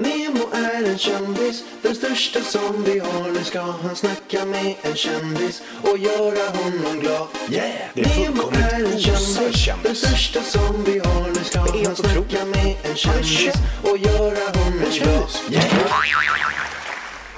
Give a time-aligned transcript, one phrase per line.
[0.00, 3.30] Nemo är en kändis, den största som vi har.
[3.30, 7.26] Nu ska han snacka med en kändis och göra honom glad.
[7.50, 11.28] Yeah, det är Nemo är en kändis, den största som vi har.
[11.28, 14.92] Nu ska han snacka med en kändis och göra honom glad.
[14.92, 16.59] kändis.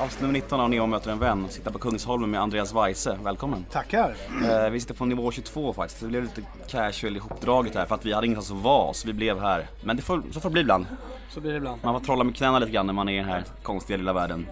[0.02, 1.48] Avsnitt nummer 19 av Neo möter en vän.
[1.48, 3.18] Sitter på Kungsholmen med Andreas Weise.
[3.24, 3.64] Välkommen.
[3.70, 4.14] Tackar.
[4.50, 6.00] Eh, vi sitter på nivå 22 faktiskt.
[6.00, 9.12] Det blev lite casual ihopdraget här för att vi hade ingenstans att vara så vi
[9.12, 9.66] blev här.
[9.84, 10.86] Men det får, så får det bli ibland.
[11.28, 11.80] Så blir det ibland.
[11.84, 14.12] Man får trolla med knäna lite grann när man är i den här konstiga lilla
[14.12, 14.46] världen.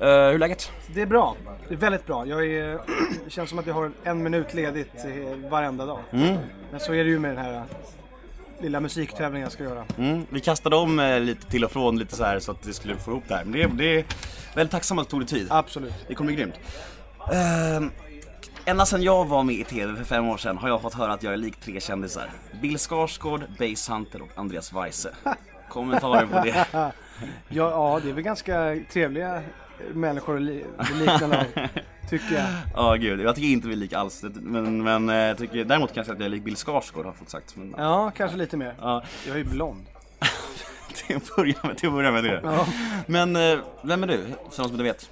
[0.00, 0.72] Eh, hur är läget?
[0.94, 1.36] Det är bra.
[1.68, 2.26] Det är väldigt bra.
[2.26, 2.80] Jag är,
[3.24, 5.04] det känns som att jag har en minut ledigt
[5.50, 5.98] varenda dag.
[6.70, 7.64] Men så är det ju med den här
[8.60, 9.84] lilla musiktävlingen jag ska göra.
[9.98, 12.72] Mm, vi kastade om eh, lite till och från lite så här så att vi
[12.72, 13.44] skulle få ihop det här.
[13.44, 14.04] Men det, det är
[14.54, 15.46] väldigt tacksamt att det tog det tid.
[15.50, 15.94] Absolut.
[16.08, 16.54] Det kommer bli grymt.
[17.32, 17.88] Uh,
[18.64, 21.12] ända sedan jag var med i TV för fem år sedan har jag fått höra
[21.12, 22.30] att jag är lik tre kändisar.
[22.62, 25.14] Bill Skarsgård, Base Hunter och Andreas Weise.
[25.68, 26.66] Kommentarer på det?
[26.72, 26.90] Ja,
[27.48, 29.42] ja, det är väl ganska trevliga
[29.92, 31.46] människor att li- liknande
[32.10, 32.46] tycker jag.
[32.74, 34.24] Ja gud, jag tycker inte vi är lika alls.
[34.34, 37.30] Men, men eh, jag tycker, däremot kanske att jag är lik Bill Skarsgård har fått
[37.30, 37.56] sagt.
[37.56, 38.74] Men, Ja, kanske lite mer.
[38.80, 39.84] ja, Jag är ju blond.
[41.06, 42.40] till att börja med, till att börja med det.
[42.44, 42.66] Ja.
[43.06, 44.18] Men eh, vem är du?
[44.26, 45.10] För de som inte vet.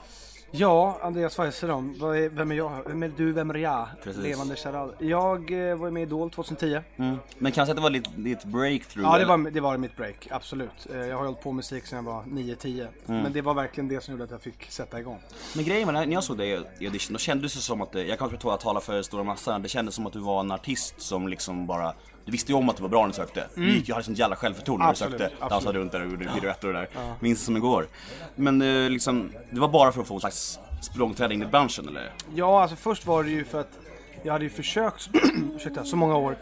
[0.51, 2.83] Ja, Andreas är, vem är jag?
[2.87, 3.33] Vem är du?
[3.33, 3.89] Vem är jag?
[4.03, 4.23] Precis.
[4.23, 4.95] Levande charad.
[4.99, 6.81] Jag eh, var med i Idol 2010.
[6.97, 7.17] Mm.
[7.39, 9.09] Men kanske att det var ditt, ditt breakthrough?
[9.11, 10.87] Ja, det var, det var mitt break, absolut.
[10.95, 12.89] Eh, Jag har hållit på med musik sedan jag var 9-10.
[13.07, 15.19] Men det var verkligen det som gjorde att jag fick sätta igång.
[15.57, 18.03] Men grejen var, när jag såg dig i audition, då kändes det som att, eh,
[18.03, 20.51] jag kanske tror jag talar för stora massan, det kändes som att du var en
[20.51, 21.95] artist som liksom bara
[22.27, 23.47] Du visste ju om att du var bra när du sökte.
[23.55, 25.25] Du gick ju hade sånt jävla självförtroende när du Absolut, sökte.
[25.35, 25.51] absolut.
[25.51, 26.89] Dansade runt där och gjorde piruetter och det där.
[27.21, 27.87] Minns det som igår.
[28.35, 31.89] Men eh, liksom, det var bara för att få en slags språngträd in i branschen
[31.89, 32.13] eller?
[32.35, 33.79] Ja, alltså först var det ju för att
[34.23, 35.09] jag hade ju försökt,
[35.57, 36.37] ursäkta, så många år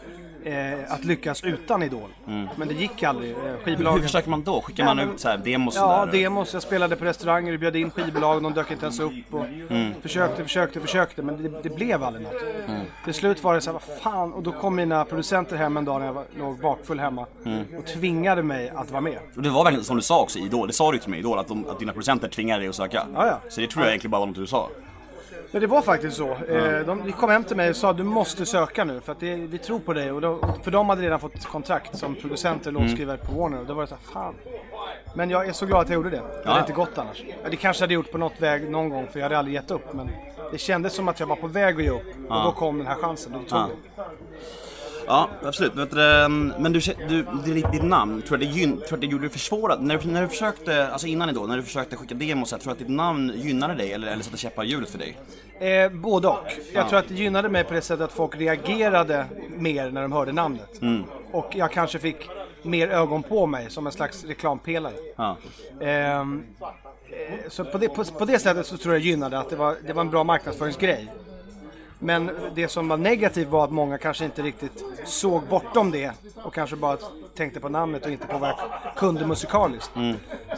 [0.45, 2.09] eh, att lyckas utan Idol.
[2.55, 3.31] Men det gick aldrig.
[3.31, 4.03] Eh, Hur skivbolagen...
[4.03, 4.61] försöker man då?
[4.61, 6.11] Skickar man ut så här demos och Ja, där?
[6.11, 6.53] demos.
[6.53, 9.13] Jag spelade på restauranger, vi bjöd in skivbolag, de dök inte ens upp.
[9.31, 9.45] Och
[10.01, 12.41] Försökte, försökte, försökte, men det, det blev aldrig något.
[13.05, 14.33] Till slut var det så här, vad fan.
[14.33, 17.25] Och då kom mina producenter hem en dag när jag var, låg bakfull hemma
[17.79, 19.17] och tvingade mig att vara med.
[19.35, 21.17] Och det var verkligen som du sa också i Idol, det sa du till mig
[21.17, 23.07] i Idol, att, de, att dina producenter tvingade dig att söka.
[23.13, 23.39] Ja, ja.
[23.49, 24.69] Så det tror jag egentligen bara var något du sa.
[25.51, 26.31] Men det var faktiskt så.
[26.31, 29.19] Eh, De de kom hem till mig och sa du måste söka nu för att
[29.19, 30.11] det, vi tror på dig.
[30.11, 33.59] Och då, för de hade redan fått kontrakt som producenter och låtskrivare på Warner.
[33.59, 34.35] Och då var det så här, fan.
[35.15, 36.21] Men jag är så glad att jag gjorde det.
[36.43, 37.23] Det hade inte gått annars.
[37.49, 39.93] Det kanske hade gjort på något väg någon gång för jag hade aldrig gett upp.
[39.93, 40.09] Men
[40.51, 42.15] det kändes som att jag var på väg att ge upp.
[42.29, 43.69] Och då kom den här chansen då tog Ja.
[43.97, 44.05] jag.
[45.07, 45.75] Ja, absolut.
[45.75, 46.79] Vet du, ehm, men du,
[47.09, 49.81] du, ditt, ditt namn, tror jag det, gyn, tror jag det gjorde det försvårat?
[49.81, 52.69] När, du- när du försökte, alltså innan Idol, när du försökte skicka demos, tror du
[52.71, 55.17] att ditt namn gynnade dig eller, eller satte käppar i hjulet för dig?
[55.59, 56.47] Eh, både och.
[56.73, 59.25] Jag tror att det gynnade mig på det sättet att folk reagerade
[59.57, 60.81] mer när de hörde namnet.
[61.31, 62.29] Och jag kanske fick
[62.63, 64.93] mer ögon på mig som en slags reklampelare.
[65.15, 65.37] Ja.
[65.81, 66.43] Ehm,
[67.09, 69.75] eh, så på det, på, på det sättet så tror jag gynnade att det var,
[69.87, 71.07] det var en bra marknadsföringsgrej.
[71.99, 76.11] Men det som var negativt var att många kanske inte riktigt såg bortom det
[76.43, 76.97] och kanske bara
[77.35, 78.57] tänkte på namnet och inte på vad jag
[78.95, 79.91] kunde musikaliskt.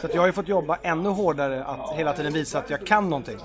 [0.00, 2.86] Så att jag har ju fått jobba ännu hårdare att hela tiden visa att jag
[2.86, 3.38] kan någonting.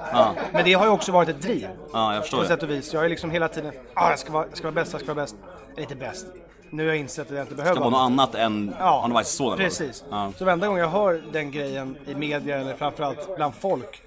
[0.51, 1.67] Men det har ju också varit ett driv.
[1.93, 2.49] Ja, jag förstår På det.
[2.49, 2.93] sätt och vis.
[2.93, 5.13] Jag är liksom hela tiden, ah, jag, ska vara, jag ska vara bäst, jag ska
[5.13, 5.35] vara bäst.
[5.77, 6.25] Inte bäst.
[6.69, 9.13] Nu har jag insett att jag inte behöver Det var något annat än Ja, Arne
[9.13, 9.57] Weise sådan.
[9.57, 10.03] precis.
[10.09, 10.31] Ja.
[10.37, 14.01] Så varenda gång jag hör den grejen i media eller framförallt bland folk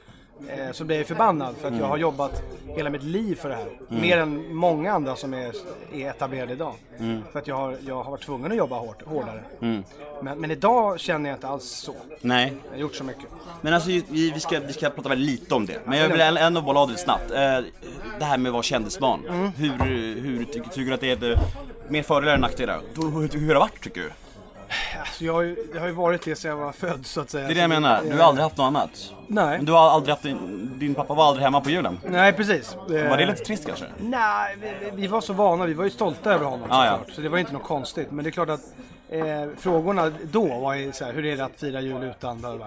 [0.48, 1.80] eh, så blir jag förbannad för att Mm.
[1.80, 3.68] jag har jobbat hela mitt liv för det här.
[3.88, 5.52] Mer än många andra som är,
[5.94, 6.74] är etablerade idag.
[6.98, 7.22] Mm.
[7.32, 9.42] För att jag har, jag har varit tvungen att jobba hårt, hårdare.
[10.22, 11.94] Men, men idag känner jag inte alls så.
[12.20, 13.24] Nej, Jag har gjort så mycket.
[13.60, 15.80] men alltså vi, vi, ska, vi ska prata väldigt lite om det.
[15.84, 17.30] Men jag vill ändå bolla av det snabbt.
[17.30, 17.58] Eh,
[18.18, 19.20] det här med att vara kändisbarn.
[19.28, 19.50] Mm.
[19.50, 19.70] Hur,
[20.20, 21.38] hur tycker, tycker du att det är
[21.88, 22.80] mer fördelar än nackdelar?
[22.96, 24.10] Hur, hur, hur har det varit tycker du?
[25.00, 27.30] Alltså jag har ju, det har ju varit det sedan jag var född så att
[27.30, 27.46] säga.
[27.46, 29.12] Det är det jag menar, du har aldrig haft något annat.
[29.26, 29.56] Nej.
[29.56, 31.98] Men du har aldrig haft, din, din pappa var aldrig hemma på julen.
[32.04, 32.76] Nej, precis.
[32.88, 33.84] Var det lite trist kanske?
[33.98, 35.66] Nej, vi, vi- var så vana.
[35.66, 36.90] Vi var ju stolta över honom Ja, ja.
[36.98, 37.14] såklart.
[37.14, 38.10] Så det var inte något konstigt.
[38.10, 38.60] Men det är klart att
[39.08, 42.58] eh, frågorna då var ju så här, hur är det att fira jul utan bla.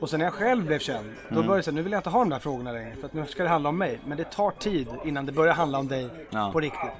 [0.00, 1.46] Och sen när jag själv blev känd, då Mm.
[1.46, 2.96] började jag säga, nu vill jag inte ha de där frågorna längre.
[2.96, 4.00] För att nu ska det handla om mig.
[4.06, 6.50] Men det tar tid innan det börjar handla om dig Ja.
[6.52, 6.90] på riktigt.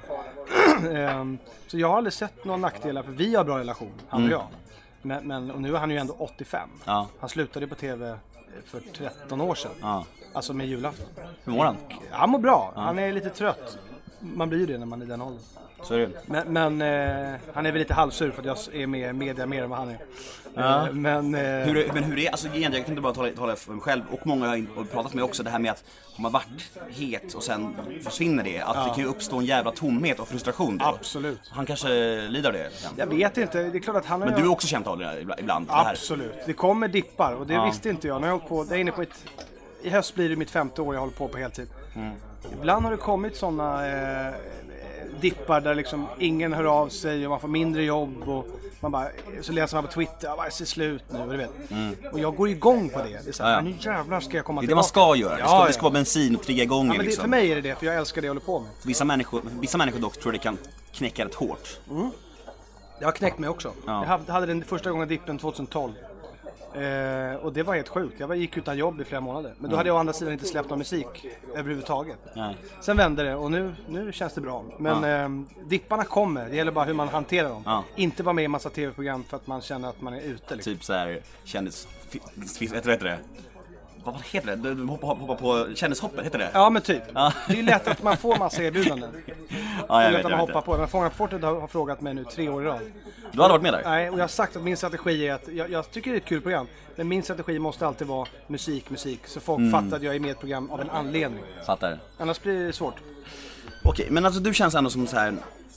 [0.93, 1.37] Ehm,
[1.67, 4.43] så jag har aldrig sett några nackdelar, för vi har bra relation, han och jag.
[5.01, 6.61] Men, men, och nu är han ju ändå 85.
[6.69, 6.79] Mm.
[6.85, 7.07] Ja.
[7.19, 8.17] Han slutade på TV
[8.65, 9.71] för 13 år sedan.
[9.81, 10.05] Ja.
[10.33, 11.05] Alltså med julafton.
[11.43, 11.75] Hur mår han?
[12.11, 12.73] Han mår bra.
[12.75, 13.77] Han är lite trött.
[14.19, 15.41] Man blir ju det när man är i den åldern.
[15.83, 16.09] Så är det.
[16.25, 19.45] Men, men eh, han är väl lite halvsur för att jag är med i media
[19.45, 19.97] mer än vad han är.
[20.55, 20.87] Ja.
[20.87, 23.29] Eh, men, eh, Hur, är- men hur är alltså igen, jag kan inte bara tala,
[23.29, 25.83] tala för mig själv och många jag har pratat med också det här med att
[26.15, 29.71] har man varit het och sen försvinner det, att det kan ju uppstå en jävla
[29.71, 30.85] tomhet och frustration då.
[30.85, 31.39] Absolut.
[31.49, 31.87] Han kanske
[32.27, 32.91] lider av det sen.
[32.97, 34.97] Jag vet inte, det är klart att han har Men du har också känt av
[34.99, 35.67] det ibland?
[35.67, 35.91] Det här.
[35.91, 36.33] Absolut.
[36.45, 37.65] Det kommer dippar och det Ja.
[37.65, 38.19] visste inte jag.
[38.19, 39.25] Har jag hållit på, det är inne på mitt,
[39.81, 41.67] I höst blir det mitt femte år jag håller på på heltid.
[41.95, 42.11] Mm.
[42.59, 44.33] Ibland har det kommit sådana eh,
[45.21, 48.47] dippar där liksom ingen hör av sig och man får mindre jobb och
[48.79, 49.07] man bara,
[49.41, 51.49] så läser man på Twitter, ja, det är slut nu, du vet.
[52.13, 53.19] Och jag går igång på det.
[53.23, 53.65] Det är så här, Mm.
[53.65, 53.91] Ja, ja.
[53.91, 54.99] nu jävlar ska jag komma Det är det tillbaka.
[54.99, 55.65] man ska göra, det ska, ja.
[55.67, 57.21] det ska vara bensin och trigga igång Ja, men det, liksom.
[57.21, 58.69] för mig är det det, för jag älskar det jag håller på med.
[58.83, 60.57] Vissa människor, vissa människor dock tror det kan
[60.93, 61.79] knäcka rätt hårt.
[62.99, 63.71] Det har knäckt mig också.
[63.85, 64.19] Ja.
[64.27, 65.91] Jag hade den första gången dippen 2012.
[66.75, 68.19] Eh, och det var helt sjukt.
[68.19, 69.53] Jag gick utan jobb i flera månader.
[69.59, 71.25] Men då hade jag å andra sidan inte släppt någon musik
[71.55, 72.17] överhuvudtaget.
[72.35, 72.57] Nej.
[72.81, 74.65] Sen vände det och nu, nu känns det bra.
[74.77, 76.49] Men eh, dipparna kommer.
[76.49, 77.63] Det gäller bara hur man hanterar dem.
[77.65, 77.83] Ja.
[77.95, 80.55] Inte vara med i massa tv-program för att man känner att man är ute.
[80.55, 80.73] Liksom.
[80.73, 81.87] Typ såhär, kändis...
[82.09, 82.21] fi-
[82.59, 83.19] fi- Vad heter det?
[84.03, 84.55] Vad heter det?
[84.55, 86.49] Du du hoppar, hoppar på kändishoppet, heter det?
[86.53, 87.03] Ja men typ.
[87.13, 87.33] Ja.
[87.47, 89.09] Det är lätt att man får massa erbjudanden.
[89.87, 90.77] Ja, jag vet, att man hoppar på.
[90.77, 92.79] Men Fångarna på fortet har har frågat mig nu tre år i rad.
[93.31, 93.81] Du hade varit med där?
[93.85, 96.19] Nej, och jag har sagt att min strategi är att jag, jag tycker det är
[96.19, 96.67] ett kul program.
[96.95, 99.27] Men min strategi måste alltid vara musik, musik.
[99.27, 99.71] Så folk Mm.
[99.71, 101.43] fattar att jag är med i ett program av en anledning.
[101.65, 101.99] Fattar.
[102.17, 102.95] Annars blir det svårt.
[103.83, 105.33] Okej, men alltså du känns ändå som så här.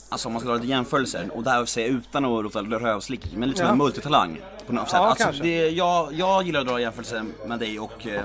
[0.09, 2.59] Alltså om man ska dra lite jämförelser, och det här säger jag utan att låta
[2.61, 3.71] rövslick, men lite som Ja.
[3.71, 4.41] en multitalang.
[4.67, 4.99] På något sätt.
[4.99, 5.43] Ja, alltså, kanske.
[5.43, 8.23] det, jag, jag gillar att dra jämförelser med dig och eh,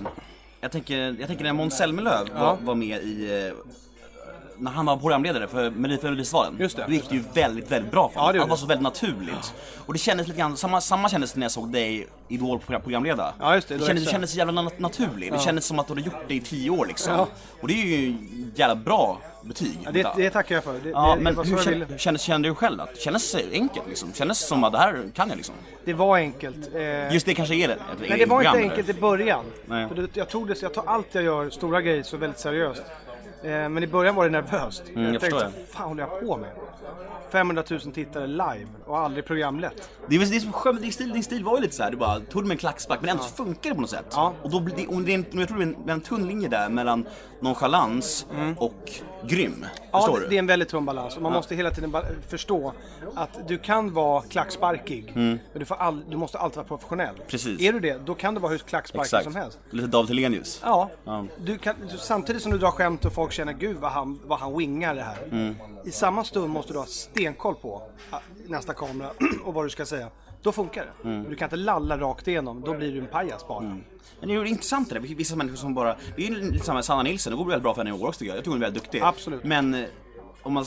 [0.61, 3.53] jag, tänker, jag tänker när Måns Zelmerlöw var, var med i eh,
[4.63, 6.85] när han var programledare för Melodifestivalen, det.
[6.87, 8.33] då gick det ju väldigt, väldigt bra för Ja, honom.
[8.33, 8.61] det gjorde Allt var det.
[8.61, 9.55] så väldigt naturligt.
[9.87, 13.35] Och det kändes lite grann, samma, samma kändes när jag såg dig Idol program- programleda.
[13.41, 15.33] Ja, just det, Det kändes, det kändes så jävla nat- naturligt.
[15.33, 17.13] Det kändes som att du hade gjort det i tio år liksom.
[17.15, 17.27] Ja.
[17.61, 18.17] Och det är ju
[18.55, 19.79] jävla bra betyg.
[19.85, 20.73] Ja, det, det tackar jag för.
[20.83, 22.81] Det, Ja, det, men det, hur kände, kändes, kände du själv?
[22.81, 24.13] Att, kändes det enkelt liksom?
[24.13, 25.55] Kändes det som att det här kan jag liksom?
[25.85, 26.75] det var enkelt.
[26.75, 27.77] Eh, Just det kanske är det.
[28.09, 29.45] men det var inte enkelt i början.
[29.67, 29.89] Nej.
[29.89, 32.83] För det, jag, tog det, jag tar allt jag gör, stora grejer, så väldigt seriöst.
[33.45, 34.83] Eh, men i början var det nervöst.
[34.89, 36.51] Mm, jag tänkte, förstår vad fan håller jag på med?
[37.31, 39.91] 500 000 tittare live och aldrig programlett.
[40.09, 41.97] Det är det som är skönt, din stil, din stil var ju lite såhär, du
[41.97, 44.07] bara tog det med en klackspark men ändå så funkar det på något sätt.
[44.11, 44.33] Ja.
[44.43, 46.27] Och då blir det, och det är en, jag tror det är en, en tunn
[46.27, 47.07] linje där mellan
[47.41, 48.91] nonchalans och
[49.29, 49.53] grym.
[49.53, 49.69] Mm.
[49.93, 51.17] Ja, det, det är en väldigt tunn balans.
[51.17, 51.97] Och man måste hela tiden
[52.29, 52.73] förstå
[53.15, 57.15] att du kan vara klacksparkig, men du, får all, du måste alltid vara professionell.
[57.15, 57.27] Mm.
[57.29, 57.61] Precis.
[57.61, 59.25] Är du det, då kan du vara hur klacksparkig Exakt.
[59.25, 59.59] som helst.
[59.71, 60.61] Lite David Hellenius.
[60.65, 61.27] Ja, Ja.
[61.39, 64.59] Du kan, samtidigt som du drar skämt och folk känner gud vad han, vad han
[64.59, 65.19] wingar det här.
[65.31, 65.55] Mm.
[65.85, 69.11] I samma stund måste du ha stenkoll på ah, nästa kamera
[69.45, 70.09] och vad du ska säga.
[70.43, 71.09] Då funkar det.
[71.09, 71.31] Mm.
[71.31, 73.61] Du kan inte lalla rakt igenom, då blir du en pajas bara.
[73.61, 76.65] Men det är ju intressant det där, vissa människor som bara, det är ju lite
[76.65, 78.37] samma med Sanna Nilsson, det går väldigt bra för henne i år också tycker jag.
[78.37, 79.03] Jag tycker hon är väldigt duktig.
[79.03, 79.45] Absolut.
[79.45, 79.85] Men eh,
[80.43, 80.65] om man,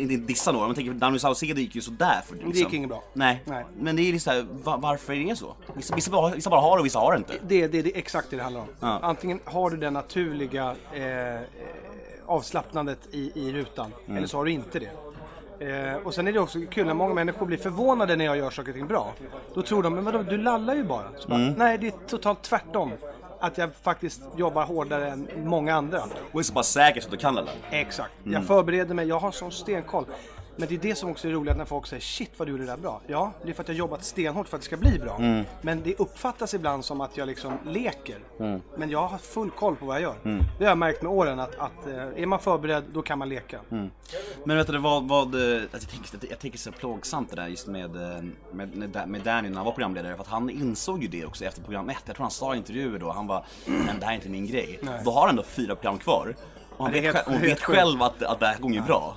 [0.00, 2.52] inte dissa några, om man tänker Danny Saucedo gick ju sådär för liksom.
[2.52, 3.02] Det gick inget bra.
[3.12, 3.42] Nej.
[3.44, 3.64] Nej.
[3.80, 5.54] Men det är ju såhär, va, varför är det så?
[5.74, 7.32] Vissa, vissa, bara, vissa bara har det och vissa har det inte.
[7.48, 8.68] Det, det, det är exakt det det handlar om.
[8.80, 8.98] Ja.
[9.02, 11.40] Antingen har du det naturliga eh, eh,
[12.26, 14.16] avslappnandet i, i rutan, Mm.
[14.16, 14.90] eller så har du inte det.
[15.60, 18.50] Eh, och sen är det också kul när många människor blir förvånade när jag gör
[18.50, 19.12] saker och ting bra.
[19.54, 21.04] Då tror de, men vadå, du lallar ju bara.
[21.18, 21.54] Så Mm.
[21.54, 22.92] bara Nej, det är totalt tvärtom.
[23.40, 26.02] Att jag faktiskt jobbar hårdare än många andra.
[26.32, 27.50] Och är så pass säker så att du kan alla.
[27.70, 28.10] Exakt.
[28.22, 28.32] Mm.
[28.34, 30.04] Jag förbereder mig, jag har sån stenkoll.
[30.58, 32.64] Men det är det som också är roligt när folk säger shit vad du gjorde
[32.64, 33.00] det där bra.
[33.06, 35.16] Ja, det är för att jag jobbat stenhårt för att det ska bli bra.
[35.16, 35.44] Mm.
[35.60, 38.18] Men det uppfattas ibland som att jag liksom leker.
[38.40, 38.60] Mm.
[38.76, 40.14] Men jag har full koll på vad jag gör.
[40.58, 43.28] Det har jag märkt med åren att, att eh, är man förberedd då kan man
[43.28, 43.60] leka.
[43.70, 43.90] Mm.
[44.44, 47.48] Men vet du vad, vad eh, alltså, jag, tänker, jag tänker så plågsamt det där
[47.48, 48.22] just med, eh,
[48.52, 50.14] med, med, Danny när han var programledare.
[50.14, 52.02] För att han insåg ju det också efter program ett.
[52.06, 54.46] Jag tror han sa i intervjuer då, han bara, men det här är inte min
[54.46, 54.80] grej.
[55.04, 56.34] Då har han ändå fyra program kvar.
[56.76, 59.16] Och han vet, helt- själv, och vet själv att, att det här går ju bra.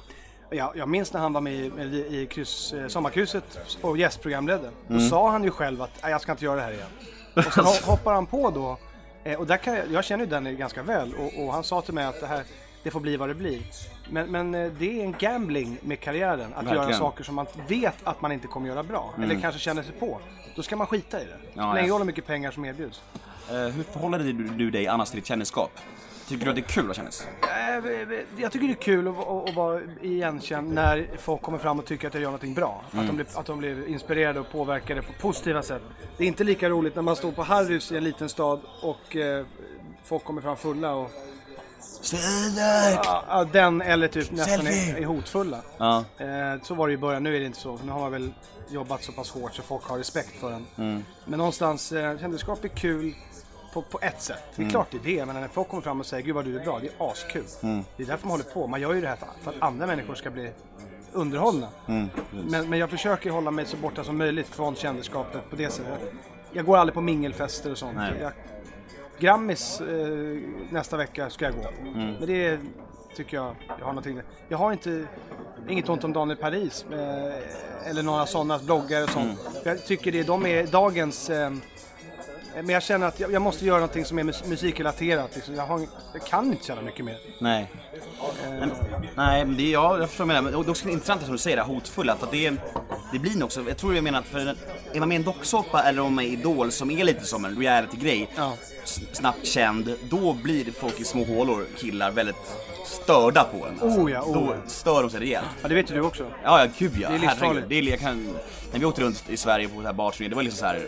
[0.53, 4.69] Jag, jag minns när han var med i, i, i kryss, eh, Sommarkrysset och gästprogramledde.
[4.87, 5.09] Då Mm.
[5.09, 6.87] sa han ju själv att "Nej, jag ska inte göra det här igen.
[7.35, 8.77] Och sen ho- hoppar han på då.
[9.23, 11.81] Eh, och där kan jag, jag känner ju Danny ganska väl och, och han sa
[11.81, 12.43] till mig att det här
[12.83, 13.61] det får bli vad det blir.
[14.09, 16.53] Men, men eh, det är en gambling med karriären.
[16.55, 16.99] Att göra Verkligen.
[16.99, 19.13] saker som man vet att man inte kommer göra bra.
[19.23, 20.19] Eller kanske känner sig på.
[20.55, 21.37] Då ska man skita i det.
[21.53, 21.79] Ja.
[21.79, 23.01] ingen roll hur mycket pengar som erbjuds.
[23.49, 25.71] Eh, hur förhåller du, du dig annars till ditt kändisskap?
[26.31, 27.27] Tycker du att det är kul att kännas?
[27.41, 31.79] Eh, Jag tycker det är kul att, att, att vara igenkänd när folk kommer fram
[31.79, 32.83] och tycker att jag gör någonting bra.
[32.91, 35.81] Att, de blir, att de blir inspirerade och påverkade på positiva sätt.
[36.17, 39.15] Det är inte lika roligt när man står på Harrys i en liten stad och
[39.15, 39.45] eh,
[40.03, 41.11] folk kommer fram fulla och
[43.03, 45.61] ja, ja, den eller typ nästan är, är hotfulla.
[45.77, 46.03] Ja.
[46.17, 47.79] Eh, så var det i början, nu är det inte så.
[47.85, 48.33] Nu har man väl
[48.69, 50.65] jobbat så pass hårt så folk har respekt för en.
[50.77, 51.03] Mm.
[51.25, 53.15] Men någonstans, eh, kändisskap är kul
[53.73, 54.43] på, på ett sätt.
[54.55, 54.71] Det är Mm.
[54.71, 56.63] klart det är det, men när folk kommer fram och säger Gud vad du är
[56.63, 57.43] bra, det är askul.
[57.63, 57.83] Mm.
[57.97, 58.67] Det är därför man håller på.
[58.67, 60.51] Man gör ju det här för, för att andra människor ska bli
[61.11, 61.67] underhållna.
[61.87, 62.09] Mm,
[62.49, 65.99] men, men jag försöker hålla mig så borta som möjligt från kändisskapet på det sättet.
[66.53, 67.97] Jag går aldrig på mingelfester och sånt.
[68.21, 68.31] Jag,
[69.19, 71.67] Grammis eh, nästa vecka ska jag gå.
[71.89, 72.13] Mm.
[72.13, 72.59] Men det
[73.15, 74.21] tycker jag, jag har någonting.
[74.47, 75.05] Jag har inte,
[75.69, 79.25] inget ont om Daniel Paris eh, eller några sådana bloggare och sånt.
[79.39, 79.61] Mm.
[79.63, 81.51] Jag tycker det, de är dagens eh,
[82.55, 85.35] men jag känner att jag, jag måste göra någonting som är mus- musikrelaterat.
[85.35, 85.55] Liksom.
[85.55, 87.17] Jag, har, jag kan inte så jävla mycket mer.
[87.39, 87.71] Nej.
[88.49, 88.71] Men,
[89.15, 90.51] nej, men det är, ja, jag förstår vad du menar.
[90.51, 92.15] Men det är också intressant som du säger, det här hotfulla.
[92.15, 92.53] För det,
[93.13, 94.55] det blir nog också, jag tror jag menar att för
[94.93, 97.45] är man med i en docksåpa eller om man är Idol som är lite som
[97.45, 98.53] en reality-grej, Ja.
[99.11, 102.35] snabbt känd, då blir folk i små hålor, killar, väldigt
[102.85, 103.79] störda på en.
[103.81, 104.01] Alltså.
[104.01, 104.69] Oh ja, oh då ja.
[104.69, 105.45] stör de sig rejält.
[105.61, 106.23] Ja, det vet ju du också.
[106.43, 107.09] Ja, ja, gud ja.
[107.09, 107.41] Det är livsfarligt.
[107.41, 107.69] Herregud.
[107.69, 108.37] Det är, jag kan,
[108.71, 110.87] när vi åkte runt i Sverige på det här barturné, det var liksom så här.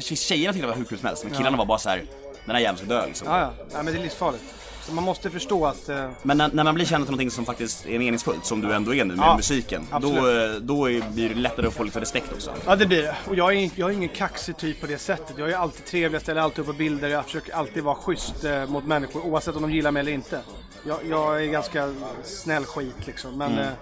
[0.00, 2.02] Tje- Tjejerna tyckte det var hur kul som helst, men killarna var bara så här.
[2.46, 3.28] Den här jäveln ska dö liksom.
[3.28, 3.52] Ja, ja.
[3.72, 4.44] Nej, men det är livsfarligt.
[4.86, 5.88] Så man måste förstå att...
[5.88, 8.72] Eh, Men när, när man blir känd för någonting som faktiskt är meningsfullt, som du
[8.72, 10.54] ändå är nu med Ja, musiken, då, absolut.
[10.56, 12.52] eh, då är, blir det lättare att få lite respekt också.
[12.66, 13.16] ja, det blir det.
[13.28, 15.34] Och jag är, jag är ingen kaxig typ på det sättet.
[15.38, 17.08] Jag är alltid trevlig, jag ställer alltid upp på bilder.
[17.08, 20.40] Jag försöker alltid vara schysst eh, mot människor oavsett om de gillar mig eller inte.
[20.86, 23.38] Jag, jag är ganska snäll skit liksom.
[23.38, 23.64] Men Mm.
[23.64, 23.72] eh,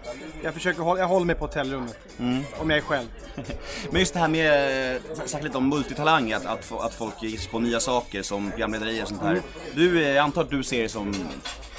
[0.42, 1.98] jag försöker hålla, jag håller mig på hotellrummet.
[2.58, 3.08] Om jag är själv.
[3.90, 7.50] Men just det här med, eh, sagt lite om multitalang, att, att, att folk ger
[7.50, 9.42] på nya saker som programlederier och sånt här.
[9.74, 11.14] Du, eh, jag antar att du ser dig som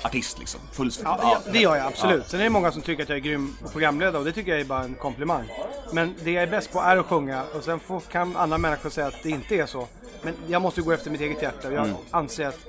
[0.04, 0.60] artist liksom?
[0.72, 2.28] Full, Ja, ja, det gör jag absolut.
[2.30, 4.60] Sen är det många som tycker att jag är grym programledare och det tycker jag
[4.62, 5.48] är bara en komplimang.
[5.92, 8.90] Men det jag är bäst på är att sjunga och sen får, kan andra människor
[8.90, 9.88] säga att det inte är så.
[10.24, 12.60] Men jag måste gå efter mitt eget hjärta och jag anser att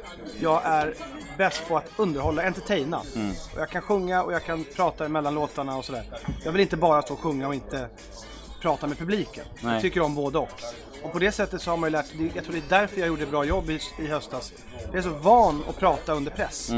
[0.41, 0.95] jag är
[1.39, 2.99] bäst på att underhålla, entertaina.
[3.55, 6.05] Och jag kan sjunga och jag kan prata mellan låtarna och sådär.
[6.45, 7.89] Jag vill inte bara stå och sjunga och inte
[8.63, 9.45] prata med publiken.
[9.61, 9.73] Nej.
[9.73, 10.49] Jag tycker om både och.
[11.03, 13.09] Och på det sättet så har man ju lärt Jag tror det är därför jag
[13.09, 14.53] gjorde ett bra jobb i, i höstas.
[14.87, 16.71] Jag är så van att prata under press.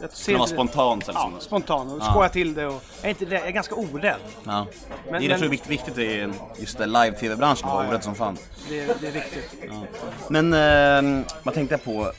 [0.00, 3.04] Jag ser Det var inte- spontant eller Ja, spontan och skoja till det och jag
[3.04, 4.16] är, inte rädd, jag är ganska orädd.
[4.44, 4.50] Ja.
[4.50, 4.66] Men-
[5.12, 7.90] det är men- därför viktigt, viktigt i just det live-tv-branschen, att Ja, vara ja.
[7.90, 8.36] orädd som fan.
[8.68, 9.54] Det, det är viktigt.
[10.28, 10.52] Men
[11.20, 12.12] eh, vad tänkte jag på?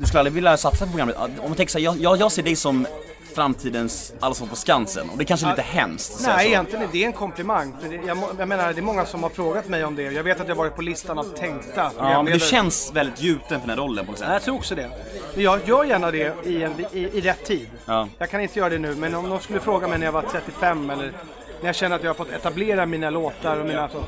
[0.00, 1.16] Du skulle aldrig vilja satsa på programmet?
[1.16, 2.86] Om man tänker så här, jag, jag, jag ser dig som
[3.34, 6.50] framtidens Allsång på Skansen och det kanske är lite hemskt att säga Nej, så.
[6.50, 7.74] egentligen är det en komplimang.
[7.80, 10.02] För det, jag, jag menar, det är många som har frågat mig om det.
[10.02, 13.60] Jag vet att jag varit på listan av tänkta Ja, men du känns väldigt gjuten
[13.60, 14.28] för den här rollen på något sätt.
[14.32, 14.90] jag tror också det.
[15.36, 17.68] Jag gör gärna det i, en, i, i rätt tid.
[17.84, 18.08] Ja.
[18.18, 20.22] Jag kan inte göra det nu, men om någon skulle fråga mig när jag var
[20.22, 21.12] 35 eller
[21.60, 23.88] när jag känner att jag har fått etablera mina låtar och mina...
[23.88, 24.04] Så,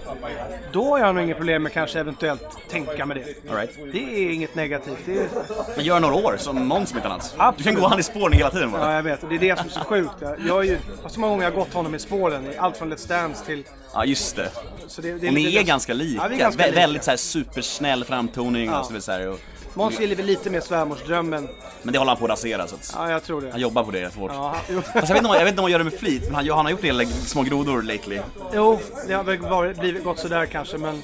[0.73, 3.51] då har jag nog inget problem med kanske eventuellt tänka med det.
[3.51, 3.71] All right.
[3.93, 4.99] Det är inget negativt.
[5.07, 5.29] Det är,
[5.77, 7.35] Men gör några år som som inte annat.
[7.57, 8.95] Du kan gå han i spåren hela tiden Ja, bara.
[8.95, 9.21] jag vet.
[9.29, 10.13] Det är det som är så sjukt.
[10.21, 10.79] Jag, jag är ju,
[11.09, 12.47] så många gånger jag har gått honom i spåren.
[12.53, 13.65] i Allt från Let's Dance till...
[13.95, 14.51] Ja, just det.
[14.87, 16.23] Så det, det Och ni lite- är ganska lika.
[16.23, 16.81] Ja, är ganska Vä- lika.
[16.81, 18.79] Väldigt så här supersnäll framtoning Ja.
[18.81, 19.03] och så vidare.
[19.03, 19.39] så här, och,
[19.75, 21.49] Måns är väl lite mer svärmorsdrömmen.
[21.83, 23.59] Men det håller han på att rasera så att Ja, jag tror han det.
[23.61, 24.31] jobbar på det rätt hårt.
[24.35, 24.83] Ja, han- jo.
[24.83, 26.35] Fast jag vet, inte om, jag vet inte om han gör det med flit, men
[26.35, 28.21] han, han har gjort en del små grodor lately.
[28.55, 31.03] jo, det har väl varit, blivit gått sådär kanske, men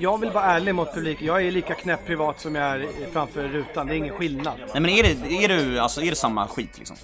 [0.00, 1.26] jag vill vara ärlig mot publiken.
[1.26, 3.86] Jag är lika knäpp privat som jag är framför rutan.
[3.86, 4.54] Det är ingen skillnad.
[4.58, 6.96] Nej men är det, är du, alltså är det samma skit liksom?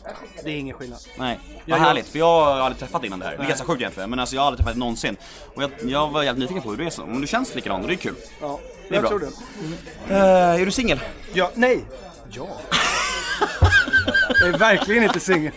[0.44, 0.98] Det är ingen skillnad.
[1.18, 1.38] Nej.
[1.64, 3.36] Jag- Vad härligt, för jag har aldrig träffat innan det här.
[3.36, 5.16] Det är ganska sjukt egentligen, men alltså jag har aldrig träffat någonsin.
[5.54, 7.02] Och jag, jag var jävligt nyfiken på hur det är så.
[7.02, 8.14] Om du känns likadant, och det är kul.
[8.40, 9.08] Ja, är jag bra.
[9.10, 10.14] tror det.
[10.14, 11.00] Uh, är du singel?
[11.32, 11.84] Ja, nej.
[12.32, 12.46] Ja.
[14.40, 15.52] jag är verkligen inte singel.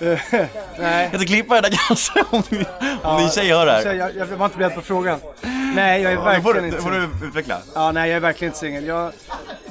[0.78, 1.08] Nej.
[1.12, 2.64] Jag ska klippa det där kanske om, du,
[3.02, 3.94] om din tjej hör det här.
[3.94, 5.20] Jag, jag var inte beredd på frågan.
[5.74, 7.58] Nej, jag är får, verkligen du- inte får du utveckla.
[7.74, 8.86] Ja, nej, jag är verkligen inte singel.
[8.86, 9.12] Jag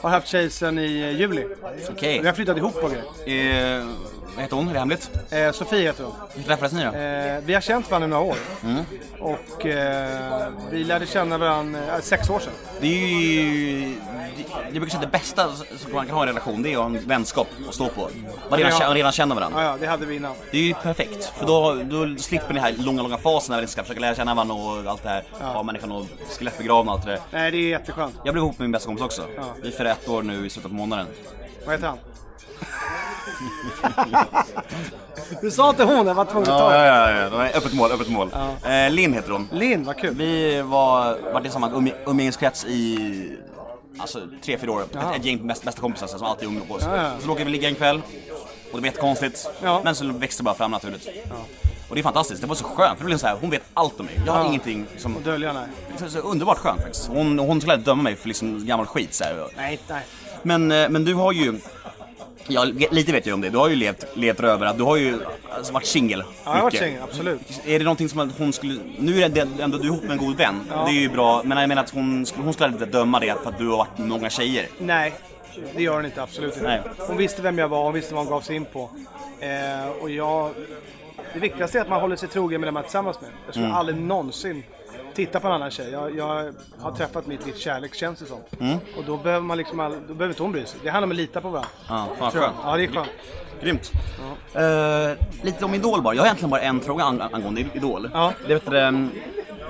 [0.01, 1.46] har haft tjej sedan i juli.
[1.89, 2.19] Okej.
[2.22, 2.91] Vi har flyttat ihop och
[3.25, 3.77] grejer.
[3.79, 3.86] Eh,
[4.38, 4.70] vad heter hon?
[4.70, 5.10] Är det hemligt?
[5.29, 6.13] Eh, Sofie heter hon.
[6.36, 6.91] Hur träffades ni då?
[6.91, 8.38] Eh, vi har känt varandra i några år.
[8.63, 8.84] Mm.
[9.20, 12.53] Och eh, vi lärde känna varandra eh, sex år sedan.
[12.82, 13.82] Det är ju...
[14.38, 16.86] det- Jag brukar säga det bästa som man kan ha i en relation, det är
[16.86, 18.10] en vänskap att stå på.
[18.50, 18.94] Man redan, Ja.
[18.94, 19.63] redan känner varandra.
[19.63, 20.34] Ja, ja, det hade vi innan.
[20.51, 23.62] Det är ju perfekt, för då, då slipper ni den här långa, långa fasen när
[23.62, 25.24] vi ska försöka lära känna varandra och allt det här.
[25.41, 26.06] Ha människan och
[26.38, 27.20] skelettbegravna och allt det där.
[27.32, 28.15] Nej, det är jätteskönt.
[28.24, 29.22] Jag blev ihop med min bästa kompis också.
[29.38, 29.44] Ja.
[29.62, 31.08] Vi firar ett år nu i slutet på månaden.
[31.65, 31.98] Vad heter han?
[35.42, 37.30] du sa till hon, jag var tvungen att ta ja, ja.
[37.30, 38.30] Det var öppet mål, öppet mål.
[38.66, 39.48] Eh, Linn heter hon.
[39.52, 40.16] Linn, vad kul.
[40.16, 43.38] Vi var, varit i samma umgängeskrets i
[44.00, 44.82] alltså, tre, fyra år.
[44.82, 46.82] Ett, ett gäng bästa, bästa kompisar som alltid umgås.
[46.86, 47.12] Ja, ja.
[47.20, 48.02] Så råkade vi ligga en kväll
[48.72, 49.50] och det blev jättekonstigt.
[49.64, 49.82] Ja.
[49.84, 51.08] Men så växte det bara fram naturligt.
[51.90, 52.98] Och det är fantastiskt, det var så skönt.
[52.98, 54.20] För det blev så här, hon vet allt om mig.
[54.26, 54.48] Jag har Ja.
[54.48, 55.16] ingenting som...
[55.16, 55.64] Och dölja, nej.
[56.00, 57.08] Så, så underbart skönt faktiskt.
[57.08, 59.48] Hon, hon skulle aldrig döma mig för liksom gammal skit så här.
[59.58, 60.02] Nej, nej.
[60.44, 61.60] Men, eh, men du har ju,
[62.48, 64.98] ja, lite vet jag om det, du har ju levt, levt röver, att du har
[64.98, 65.18] ju
[65.50, 67.42] alltså, varit singel Ja, jag har varit singel, absolut.
[67.66, 70.18] Är det någonting som att hon skulle, nu är det ändå du ihop med en
[70.18, 72.92] god vän, det är ju bra, men jag menar att hon, skulle- hon skulle aldrig
[72.92, 74.68] döma det för att du har varit med många tjejer.
[74.80, 75.13] Nej.
[75.75, 76.68] Det gör hon inte, absolut inte.
[76.68, 76.82] Nej.
[76.98, 78.89] Hon visste vem jag var, hon visste vad hon gav sig in på.
[79.39, 80.51] Eh, och jag...
[81.34, 83.30] Det viktigaste är att man håller sig trogen med den man är tillsammans med.
[83.46, 83.77] Jag skulle Mm.
[83.77, 84.63] aldrig någonsin
[85.17, 85.89] titta på en annan tjej.
[85.91, 88.39] Jag, jag har träffat mitt livs kärlek, känns det som.
[88.59, 88.77] Mm.
[88.97, 90.79] Och då behöver man liksom all, då behöver inte hon bry sig.
[90.83, 91.69] Det handlar om att lita på varandra.
[91.89, 92.55] Ja, fan skönt.
[92.63, 93.09] Ja, det är skönt.
[93.62, 93.91] Grymt.
[94.53, 96.15] Eh, lite om Idol bara.
[96.15, 98.09] Jag har egentligen bara en fråga ang angående Idol.
[98.13, 98.33] Ja.
[98.47, 99.12] Det, vet ehm,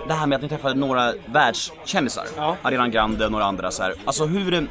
[0.08, 2.26] det här med att ni träffade några världskändisar.
[2.38, 2.56] Ja.
[2.62, 3.94] Ariana Grande och några andra så här.
[4.06, 4.54] Alltså hur...
[4.54, 4.62] eh,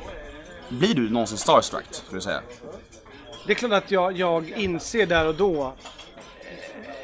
[0.69, 2.41] Blir du någonsin starstruck, skulle du säga?
[3.47, 5.73] Det är klart att jag, jag inser där och då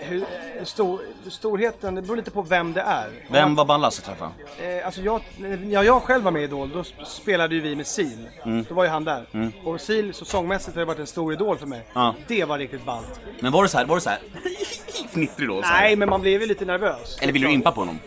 [0.05, 0.25] hur,
[0.65, 3.09] stor, storheten, det beror lite på vem det är.
[3.31, 4.31] Vem var ballast att träffa?
[4.63, 7.77] Eh, alltså jag, när jag själv var med i Idol, då sp- spelade ju vi
[7.77, 8.21] med Sil.
[8.45, 8.65] Mm.
[8.69, 9.27] Då var ju han där.
[9.65, 11.85] Och Sil, så sångmässigt har det varit en stor idol för mig.
[11.93, 12.15] Ja.
[12.27, 13.21] Det var riktigt ballt.
[13.41, 14.19] Men var du så här, var du så här
[15.13, 15.63] fnittrig då?
[15.63, 15.81] Så här?
[15.83, 17.19] Nej, men man blev ju lite nervös.
[17.23, 17.99] Eller vill du impa på honom?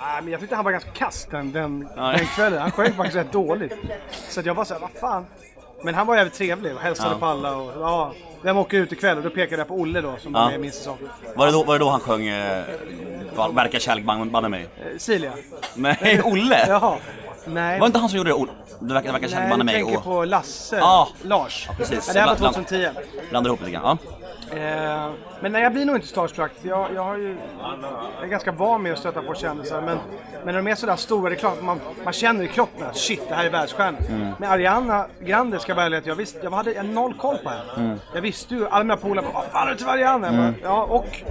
[0.00, 2.02] Nej, men jag tyckte han var ganska kass den, den, Ja.
[2.02, 2.60] den kvällen.
[2.62, 3.72] Han sjöng faktiskt rätt dåligt.
[4.28, 5.26] Så jag var såhär, vad fan.
[5.82, 7.18] Men han var jävligt trevlig och hälsade Ja.
[7.18, 7.56] på alla.
[7.56, 8.12] Och, ja,
[8.44, 9.16] vem åker ut ikväll?
[9.16, 10.98] Och då pekade jag på Olle då, som var med i min säsong.
[11.36, 12.64] Var det då, var det då han sjöng eh,
[13.54, 14.62] Verkar kärlek banne mig?
[14.76, 15.32] Eh, Silja.
[15.74, 16.66] Nej, Olle!
[16.68, 16.96] Jaha.
[17.46, 17.80] Nej.
[17.80, 18.34] Var det inte han som gjorde det?
[18.34, 18.50] Olle?
[18.80, 20.76] Det verkar, det verkar kärlek Nej, banne mig tänker och på Lasse.
[20.76, 21.08] Ja.
[21.22, 21.68] Lars.
[21.76, 22.04] precis.
[22.08, 22.88] Ja, det här var Bland- 2010.
[23.30, 23.98] blandar ihop lite grann.
[24.02, 24.23] Ja.
[24.50, 25.10] Eh,
[25.40, 26.52] men nej, jag blir nog inte starstruck.
[26.62, 27.36] Jag, jag, har ju,
[28.16, 29.80] jag är ganska van med att stöta på kändisar.
[29.80, 29.98] Men,
[30.44, 32.96] men när de är sådär stora, det är klart man, man känner i kroppen att
[32.96, 34.00] shit, det här är världsstjärnor.
[34.08, 34.28] Mm.
[34.38, 37.50] Men Ariana Grande ska jag vara att jag, visste, jag hade jag noll koll på
[37.50, 37.62] henne.
[37.76, 38.00] Mm.
[38.14, 40.32] Jag visste ju, alla mina polare bara, fan det till Ariana?
[40.32, 41.22] Bara, Ja, och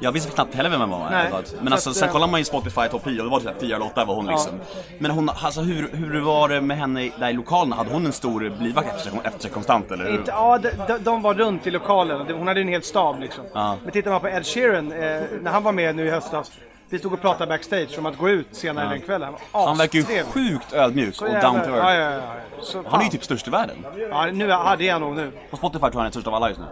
[0.00, 1.10] Jag visste knappt heller vem hon var.
[1.10, 1.30] Nej.
[1.32, 3.40] Men Så alltså, att, sen eh, kollar man ju Spotify topp 10 och det var
[3.40, 4.52] typ fyra låtar var hon liksom.
[4.98, 7.72] Men hon, alltså hur, hur var det med henne där i lokalen?
[7.72, 10.04] Hade hon en stor blivvakt efter sig, efter sig konstant eller?
[10.04, 10.18] hur?
[10.18, 12.15] Inte, ja, de, de, de var runt i lokalen.
[12.18, 13.44] Hon hade en hel stab liksom.
[13.52, 13.78] Ja.
[13.82, 16.52] Men tittar man på Ed Sheeran, eh, när han var med nu i höstas.
[16.88, 19.34] Vi stod och pratade backstage om att gå ut senare den kvällen.
[19.52, 21.76] Han Han verkar ju sjukt ödmjuk och down to earth.
[21.76, 22.20] Ja, ja, ja.
[22.60, 23.76] Så, Han är ju typ störst i världen.
[24.10, 25.32] Ja, nu, ja, det är han nog nu.
[25.50, 26.66] På Spotify tror jag han är störst av alla just nu.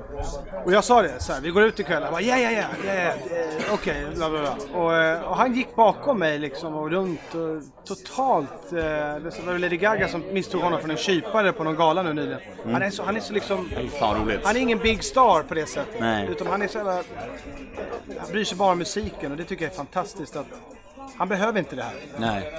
[0.65, 2.03] Och jag sa det, så här, vi går ut ikväll.
[2.03, 4.81] Han bara, ja, ja, ja, ja, ja, eh, okej, bla, bla, bla.
[4.81, 8.73] Och, eh, och han gick bakom mig liksom och runt och totalt...
[8.73, 12.13] Eh, det var Lady Gaga som misstog honom för en kypare på någon gala nu
[12.13, 12.41] nyligen.
[12.73, 13.71] Han, är så, han är så liksom...
[14.01, 14.41] Fan roligt.
[14.45, 16.01] Han är ingen big star på det sättet.
[16.01, 16.29] Nej.
[16.31, 17.03] Utan han är så jävla...
[18.19, 20.04] Han bryr sig bara om musiken och det tycker jag är fantastiskt
[20.37, 20.47] att...
[21.17, 21.95] Han behöver inte det här.
[22.19, 22.53] Nej.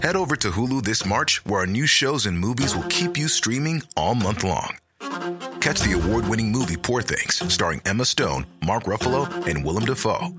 [0.00, 3.28] Head over to Hulu this March, where our new shows and movies will keep you
[3.28, 4.76] streaming all month long.
[5.60, 10.32] Catch the award winning movie Poor Things, starring Emma Stone, Mark Ruffalo, and Willem Dafoe.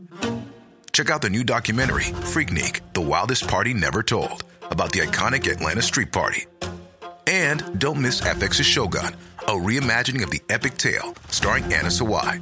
[0.93, 5.81] Check out the new documentary, Freaknik The Wildest Party Never Told, about the iconic Atlanta
[5.81, 6.45] Street Party.
[7.27, 12.41] And don't miss FX's Shogun, a reimagining of the epic tale, starring Anna Sawai.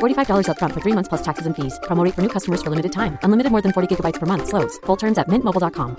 [0.00, 1.78] $45 upfront for three months plus taxes and fees.
[1.88, 3.18] Promo rate for new customers for limited time.
[3.24, 4.46] Unlimited more than 40 gigabytes per month.
[4.48, 4.80] Slows.
[4.86, 5.96] Full terms at mintmobile.com.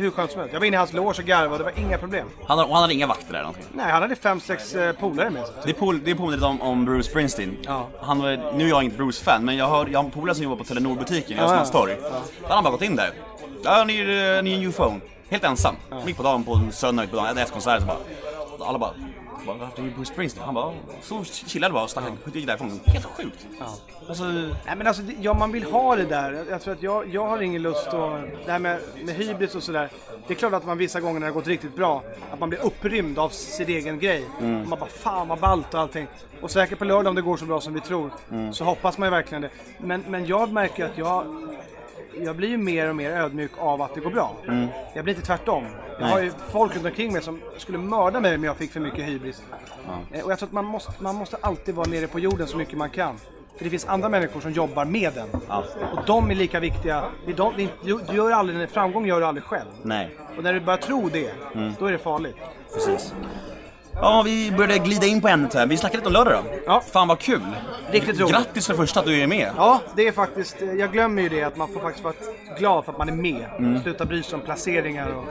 [0.00, 0.52] Hur skönt som helst.
[0.52, 2.26] Jag var inne i hans loge och garvade, det var inga problem.
[2.46, 3.64] Han, hade- och han hade inga vakter där någonting.
[3.72, 5.54] Nej, han hade fem, sex eh, polare med sig.
[5.64, 7.56] Det är pol- det är påminner om, om Bruce Springsteen.
[7.62, 7.88] Ja.
[8.00, 10.44] Han var, nu är jag inte Bruce-fan, men jag har, jag har en polare som
[10.44, 11.94] jobbar på Telenor-butiken i Ja, ja.
[12.48, 13.10] Han bara gått in där.
[13.64, 14.92] Ja, ni är, ni är en UFO.
[15.30, 15.74] Helt ensam.
[16.06, 17.86] Mitt på dagen på en söndag, mitt på dagen, efter konserten så
[18.58, 18.68] bara...
[18.68, 18.90] Alla bara...
[19.48, 20.44] bara, Varför är det Bruce Springsteen?
[20.44, 20.74] Han bara...
[21.02, 22.80] Så chillade bara och stack gick därifrån.
[22.86, 23.46] Helt sjukt.
[24.08, 24.24] Alltså...
[24.24, 26.32] Nej men alltså, det- ja man vill ha det där.
[26.32, 28.20] Jag- Jag tror att jag, jag har ingen lust att...
[28.46, 29.88] Det här med, med hybris och sådär.
[30.26, 32.48] Det är klart att man vissa gånger när det har gått riktigt bra, att man
[32.48, 34.24] blir upprymd av sin egen grej.
[34.40, 34.62] Mm.
[34.62, 36.06] Och man bara fan vad ballt och allting.
[36.42, 38.52] Och säkert på lördag om det går så bra som vi tror, Mm.
[38.54, 39.50] så hoppas man ju verkligen det.
[39.78, 41.24] Men, men jag märker att jag...
[42.24, 44.36] Jag blir ju mer och mer ödmjuk av att det går bra.
[44.94, 45.64] Jag blir inte tvärtom.
[45.64, 46.10] Jag Nej.
[46.10, 49.04] har ju folk runt omkring mig som skulle mörda mig om jag fick för mycket
[49.08, 49.42] hybris.
[50.12, 52.56] Eh, Och jag tror att man måste, man måste alltid vara nere på jorden så
[52.56, 53.16] mycket man kan.
[53.56, 55.28] För det finns andra människor som jobbar med den.
[55.92, 57.04] Och de är lika viktiga.
[57.26, 59.68] Det är de, det är, du, du gör aldrig, framgång gör du aldrig själv.
[59.82, 60.16] Nej.
[60.36, 61.30] Och när du börjar tro det,
[61.78, 62.36] då är det farligt.
[62.74, 63.14] Precis.
[64.00, 65.66] Ja, vi började glida in på ämnet här.
[65.66, 66.50] Vi snackade lite om lördag då.
[66.66, 66.82] Ja.
[66.92, 67.40] Fan vad kul.
[67.90, 68.32] Riktigt roligt.
[68.32, 69.52] Grattis för det första att du är med.
[69.56, 72.14] Ja, det är faktiskt, jag glömmer ju det att man får faktiskt vara
[72.58, 73.80] glad för att man är med.
[73.82, 75.24] Sluta bry sig om placeringar och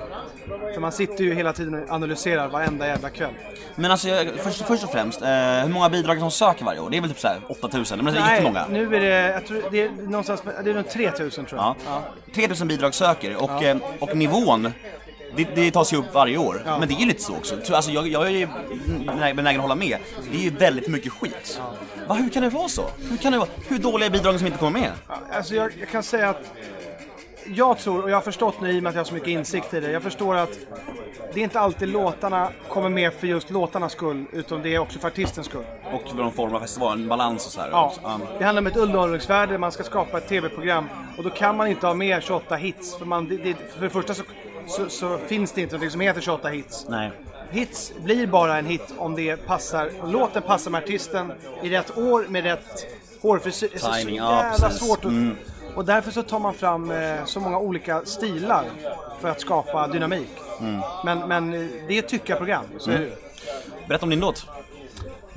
[0.73, 3.34] För man sitter ju hela tiden och analyserar varenda jävla kväll.
[3.75, 6.89] Men alltså, jag, först, först och främst, eh, hur många bidrag som söker varje år?
[6.89, 8.65] Det är väl typ såhär 8000, men det är jättemånga.
[8.69, 11.75] nu är det, jag tror det är någonstans, det är runt 3000 tror jag.
[11.86, 12.01] Ja.
[12.36, 14.71] 3000 bidrag söker och, eh, och nivån
[15.38, 17.56] det, det tas ju upp varje år, men det är ju lite så också.
[17.63, 18.47] Så, Alltså, jag, jag är ju
[19.34, 19.97] benägen att hålla med.
[20.32, 21.62] Det är ju väldigt mycket skit.
[22.08, 22.86] Va, hur kan det vara så?
[23.10, 23.50] Hur kan det vara?
[23.67, 24.91] Hur dåliga är bidragen som inte kommer med?
[25.32, 26.54] Alltså jag, jag kan säga att
[27.56, 29.30] jag tror, och jag har förstått nu i och med att jag har så mycket
[29.30, 30.60] insikt i det, jag förstår att
[31.34, 35.00] det är inte alltid låtarna kommer med för just låtarnas skull, utan det är också
[35.00, 35.65] för artistens skull.
[35.91, 37.69] Och vad de formar festival, en balans och så här.
[37.71, 37.93] Ja.
[38.04, 38.19] Ja.
[38.39, 41.88] det handlar om ett underhållningsvärde, man ska skapa ett tv-program och då kan man inte
[41.88, 42.97] ha med 28 hits.
[42.97, 44.23] För, man, det, det, för det första så,
[44.67, 46.86] så, så finns det inte något som heter 28 hits.
[46.89, 47.12] Nej.
[47.51, 51.32] Hits blir bara en hit om det passar, låten passar med artisten
[51.63, 52.88] i rätt år med rätt
[53.21, 53.69] hårfrisyr.
[53.71, 55.36] Det är så Timing, jävla svårt att, Mm.
[55.75, 58.65] Och därför så tar man fram eh, så många olika stilar
[59.19, 60.30] för att skapa dynamik.
[60.60, 60.82] Mm.
[61.06, 63.12] Men, men eh, det är ett tyckarprogram, så är det ju.
[63.88, 64.47] Berätta om din låt.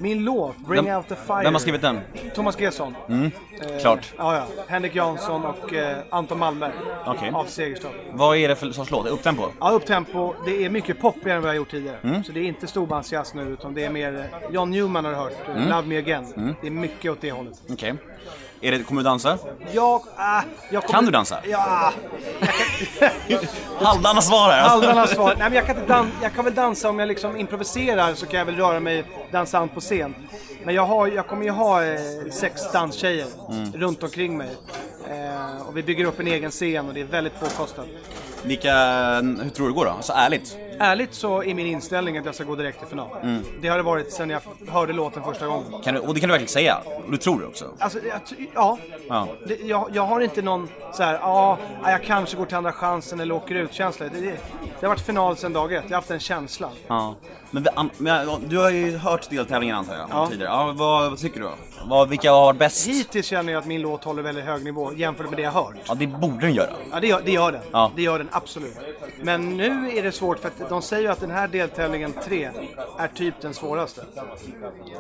[0.01, 1.43] Min låt, Bring Vem- Out The Fire.
[1.43, 2.01] Vem har skrivit den?
[2.35, 2.95] Thomas Gesson.
[3.09, 3.31] Mm.
[3.61, 4.13] Eh, Klart.
[4.19, 4.47] Ja, ja.
[4.69, 6.73] Henrik Jansson och eh, Anton Malmberg.
[7.07, 7.31] Okej.
[7.35, 7.89] Av Segerstad.
[8.13, 9.07] Vad är det för sorts låt?
[9.07, 9.43] Upptempo?
[9.61, 10.35] Ja, upptempo.
[10.45, 11.97] Det är mycket poppigare än vad jag gjort tidigare.
[12.03, 12.25] Mm.
[12.25, 15.19] Så det är inte storbandsjazz nu, utan det är mer eh, John Newman har du
[15.19, 15.33] hört.
[15.49, 15.69] eh.
[15.69, 16.27] Love Me Again.
[16.37, 16.55] Mm.
[16.61, 17.55] Det är mycket åt det hållet.
[17.71, 17.95] Okej.
[18.63, 19.39] Är det, kommer du dansa?
[19.73, 21.39] Jag, ah, jag kommer- Kan du dansa?
[21.45, 21.93] Ja.
[23.81, 24.69] Halvdana svar här.
[24.69, 25.29] Halvdarna svar.
[25.29, 28.27] Nej, men jag, kan inte dan- jag kan väl dansa om jag liksom improviserar så
[28.27, 30.15] kan jag väl röra mig dansant på scen.
[30.65, 32.01] Men jag, har, jag kommer ju ha eh,
[32.33, 33.73] sex danstjejer Mm.
[33.73, 34.51] runt omkring mig.
[35.09, 37.87] Eh, och vi bygger upp en egen scen och det är väldigt påkostat.
[38.43, 38.75] Vilka,
[39.21, 39.91] hur tror du det går då?
[39.91, 40.57] Alltså ärligt.
[40.79, 43.09] Ärligt så är min inställning att jag ska gå direkt till final.
[43.23, 43.43] Mm.
[43.61, 45.65] Det har det varit sedan jag hörde låten första gången.
[45.85, 46.79] Kan du, och det kan du verkligen säga.
[47.05, 47.65] Och du tror det också.
[47.79, 48.21] Alltså, jag,
[48.55, 48.79] ja.
[49.09, 49.29] Ja.
[49.47, 52.73] Det, jag, jag har inte någon så här, ja, ah, jag kanske går till andra
[52.73, 54.07] chansen eller åker ut-känsla.
[54.15, 54.27] Det, det,
[54.81, 55.83] det har varit final sedan dag ett.
[55.85, 56.71] Jag har haft en känsla.
[56.87, 57.15] Ja.
[57.51, 60.27] Men, vi- an- men du har ju hört deltävlingen antar jag, Ja.
[60.27, 60.53] tidigare.
[60.53, 61.49] Ja, vad, vad tycker du?
[61.85, 62.89] Vad, vilka har varit bäst?
[62.89, 65.75] Hittills känner jag att min låt håller väldigt hög nivå jämfört med det jag hört.
[65.85, 66.71] Ja, det borde den göra.
[66.93, 67.61] Ja, det gör, det gör den.
[67.73, 67.93] Ja.
[67.97, 68.77] Det gör den absolut.
[69.23, 72.51] Men nu är det svårt för att de säger ju att den här deltävlingen 3
[72.99, 74.05] är typ den svåraste.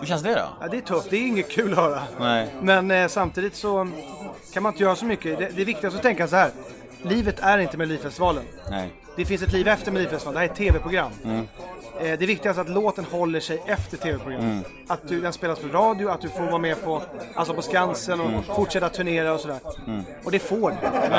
[0.01, 0.49] Hur känns det då?
[0.61, 1.11] Ja, det är tufft.
[1.11, 2.03] Det är inget kul att höra.
[2.21, 2.55] Nej.
[2.63, 3.89] Men eh, samtidigt så
[4.53, 5.39] kan man inte göra så mycket.
[5.39, 6.51] Det, det är viktigast att tänka så här.
[7.03, 8.45] Livet är inte Melodifestivalen.
[8.71, 8.89] Nej.
[9.17, 10.35] Det finns ett liv efter Melodifestivalen.
[10.35, 11.13] Det här är ett TV-program.
[11.25, 11.49] Mm.
[12.01, 14.45] Eh, Det viktigaste är att låten håller sig efter TV-programmet.
[14.53, 14.65] Mm.
[14.89, 17.03] Att du, den spelas på radio, att du får vara med på,
[17.35, 18.43] alltså på Skansen och Mm.
[18.43, 19.59] fortsätta turnera och sådär.
[19.87, 20.03] Mm.
[20.25, 20.77] Och det får du.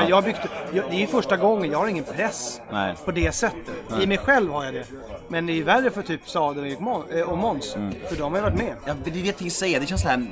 [0.10, 0.40] Jag byggt,
[0.74, 2.96] jag, det är ju första gången, jag har ingen press Nej.
[3.06, 3.74] på det sättet.
[3.90, 4.04] Nej.
[4.04, 4.86] I mig själv har jag det.
[5.28, 7.76] Men det är värre för typ och Mon- eh, och Måns.
[7.76, 7.94] Mm.
[8.10, 8.76] För de har ju varit med.
[8.86, 9.80] Ja, det är det jag tänkte säga.
[9.80, 10.26] Det känns så här...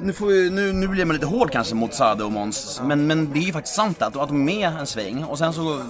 [0.00, 3.06] Nu, får vi, nu, nu blir man lite hård kanske mot Sade och Måns, men,
[3.06, 5.24] men det är ju faktiskt sant att, att de är med en sväng.
[5.24, 5.80] Och sen så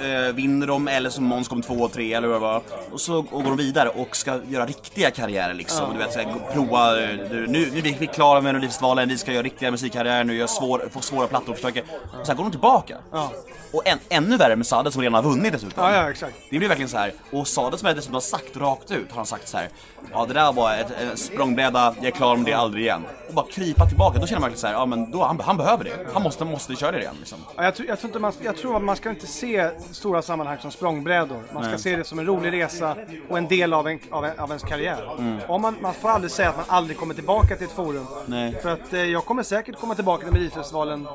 [0.00, 2.62] eh, vinner de eller så Måns kom två och tre eller vad det var.
[2.92, 5.86] Och så och går de vidare och ska göra riktiga karriärer liksom.
[5.86, 5.92] Ja.
[5.92, 9.32] Du vet, så här, prova, eh, nu, nu är vi klara med Melodifestivalen, vi ska
[9.32, 11.82] göra riktiga musikkarriärer nu, göra svår, få svåra plattor och försöka.
[12.26, 12.96] Sen går de tillbaka.
[13.12, 13.32] Ja.
[13.72, 15.84] Och än, ännu värre med Sade som redan har vunnit dessutom.
[15.84, 16.36] Ja, ja, exakt.
[16.50, 17.12] Det blir verkligen så här.
[17.32, 19.68] och Sade som jag dessutom har sagt rakt ut, har han sagt så här.
[20.12, 23.02] Ja det där var ett, en språngbräda, jag är klar med det aldrig igen.
[23.28, 25.56] Och bara krypa tillbaka, då känner man verkligen så här, ja men då, han, han
[25.56, 26.06] behöver det.
[26.12, 27.38] Han måste, måste köra det igen liksom.
[27.56, 30.22] Ja, jag, tror, jag, tror inte man, jag tror att man ska inte se stora
[30.22, 31.42] sammanhang som språngbrädor.
[31.52, 31.80] Man ska Nej.
[31.80, 32.96] se det som en rolig resa
[33.28, 35.14] och en del av, en, av, en, av ens karriär.
[35.18, 35.38] Mm.
[35.48, 38.06] Om man, man får aldrig säga att man aldrig kommer tillbaka till ett forum.
[38.26, 38.58] Nej.
[38.62, 41.06] För att eh, jag kommer säkert komma tillbaka till Melodifestivalen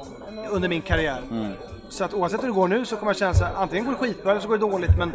[0.49, 1.21] under min karriär.
[1.31, 1.51] Mm.
[1.89, 3.97] Så att oavsett hur det går nu så kommer jag känna här, antingen går det
[3.97, 4.97] skitbra eller så går det dåligt.
[4.97, 5.11] Men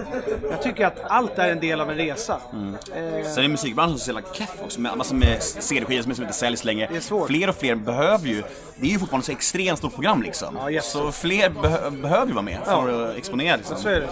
[0.51, 2.41] jag tycker att allt är en del av en resa.
[2.53, 2.75] Mm.
[2.75, 6.65] Eh, Sen är musikbranschen så jävla keff också, med massor med CD-skivor som inte säljs
[6.65, 6.89] längre.
[6.91, 7.27] Det är svårt.
[7.29, 8.43] Fler och fler behöver ju,
[8.77, 10.59] det är ju fortfarande så extremt stort program liksom.
[10.71, 13.09] Ja, så fler behö, behöver ju vara med för Ja.
[13.11, 13.77] att exponera liksom.
[13.77, 14.09] Så är det.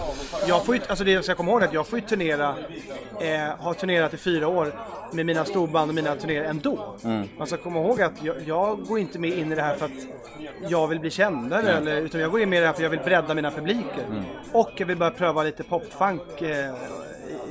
[0.47, 2.55] Jag får ju, alltså det jag ska komma ihåg är att jag får ju turnera,
[3.21, 4.73] eh, har turnerat i fyra år
[5.11, 6.95] med mina storband och mina turnéer ändå.
[7.03, 7.27] Mm.
[7.37, 9.85] Man ska komma ihåg att jag, jag går inte med in i det här för
[9.85, 9.91] att
[10.69, 11.73] jag vill bli kändare, Nej.
[11.73, 14.03] eller, utan jag går in med det här för jag vill bredda mina publiker.
[14.09, 14.23] Mm.
[14.51, 16.73] Och jag vill börja pröva lite popfunk eh,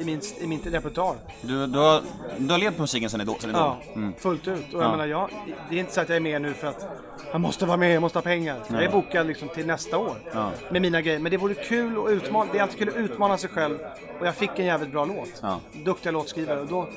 [0.01, 1.17] i, min, i min repertoar.
[1.43, 2.01] Du, du, har,
[2.39, 3.37] du har levt på musiken sen Idol.
[3.53, 4.13] Ja, Mm.
[4.19, 4.75] fullt ut.
[4.75, 4.83] Och Ja.
[4.83, 5.31] jag menar, jag,
[5.71, 6.87] det är inte så att jag är med nu för att
[7.33, 8.55] jag måste vara med, jag måste ha pengar.
[8.55, 8.65] Nej.
[8.71, 10.51] Jag är bokad liksom till nästa år Ja.
[10.71, 11.19] med mina grejer.
[11.19, 13.79] Men det vore kul att utmana, det är alltid kul att utmana sig själv.
[14.21, 15.29] Och jag fick en jävligt bra låt.
[15.43, 15.61] Ja.
[15.85, 16.61] Duktiga låtskrivare.
[16.61, 16.89] Och då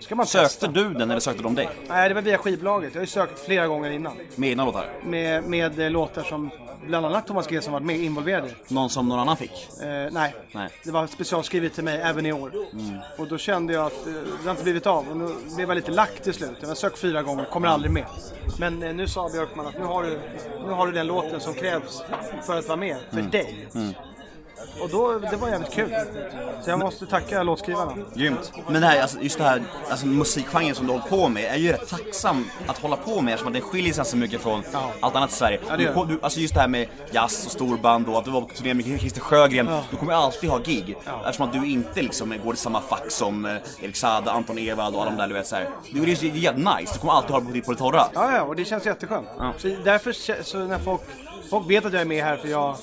[0.00, 0.66] ska man Sökte testa.
[0.66, 1.68] du den eller sökte de dig?
[1.88, 2.94] Nej, det var via skivbolaget.
[2.94, 4.12] Jag har ju sökt flera gånger innan.
[4.36, 4.86] Med egna låtar?
[5.04, 6.50] Med, med eh, låtar som
[6.86, 8.50] bland annat Thomas G som varit med involverade.
[8.68, 9.68] Någon som någon annan fick?
[9.82, 10.34] Eh, nej.
[10.52, 10.68] Nej.
[10.84, 12.52] det var specialskrivet till mig även i år.
[12.72, 12.96] Mm.
[13.18, 15.08] Och då kände jag att eh, det har inte blivit av.
[15.10, 16.56] Och nu blev jag lite lack till slut.
[16.60, 18.04] Jag har sökt fyra gånger, kommer aldrig med.
[18.58, 20.18] Men eh, nu sa Björkman att nu har, du,
[20.66, 22.02] nu har du den låten som krävs
[22.46, 23.30] för att vara med, för Mm.
[23.30, 23.68] dig.
[23.74, 23.92] Mm.
[24.80, 25.94] Och då, det var jävligt kul.
[26.64, 27.92] Så jag måste tacka låtskrivarna.
[28.14, 28.52] Grymt.
[28.68, 31.56] Men det här, alltså, just det här alltså, musikgenren som du håller på med är
[31.56, 34.62] ju rätt tacksam att hålla på med eftersom att den skiljer sig så mycket från
[34.72, 34.90] Ja.
[35.00, 35.60] allt annat i Sverige.
[35.68, 38.30] Ja, det du, du, alltså just det här med jazz och storband och att du
[38.30, 39.70] var på turné med Christer Sjögren.
[39.90, 40.96] Du kommer alltid ha gig.
[41.24, 44.94] Eftersom att du inte liksom går i samma fack som eh, Erik Saade, Anton Ewald
[44.94, 45.68] och alla de där du vet såhär.
[45.92, 46.92] Det är ju jävligt nice.
[46.94, 48.04] Du kommer alltid ha det på, på det torra.
[48.14, 49.26] Ja, ja, och det känns jätteskönt.
[49.58, 51.00] Så därför, så när folk,
[51.50, 52.76] folk vet att jag är med här för jag,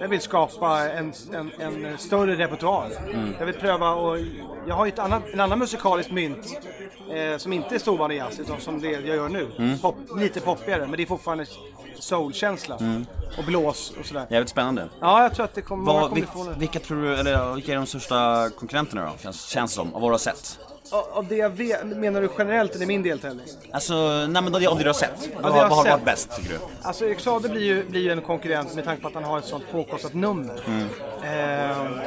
[0.00, 2.90] jag vill skapa en, en, en större repertoar.
[3.38, 4.18] Jag vill pröva och,
[4.66, 6.60] jag har ju ett annat, en annan musikalisk mynt
[7.10, 9.78] eh, som inte är storband och jazz, utan som det jag gör nu.
[9.82, 11.46] Pop, lite poppigare, men det är fortfarande
[11.98, 12.78] soulkänsla.
[13.38, 14.26] Och blås och sådär.
[14.30, 14.88] Jävligt spännande.
[15.00, 16.14] Ja, jag tror att det kommer, Vad, kommer
[16.50, 19.12] vil, vilka tror du, eller vilka är de största konkurrenterna då?
[19.22, 20.58] Känns, känns som, av vad du har sett?
[20.90, 23.46] Av- det jag vet, menar du generellt eller min deltävling?
[23.70, 23.94] Alltså,
[24.28, 25.28] nej men av det du har sett.
[25.40, 26.58] Vad, har vad har varit bäst tycker du?
[26.82, 29.44] Alltså Saade blir ju, blir ju en konkurrent med tanke på att han har ett
[29.44, 30.60] sånt påkostat nummer.
[31.24, 31.98] Ehm,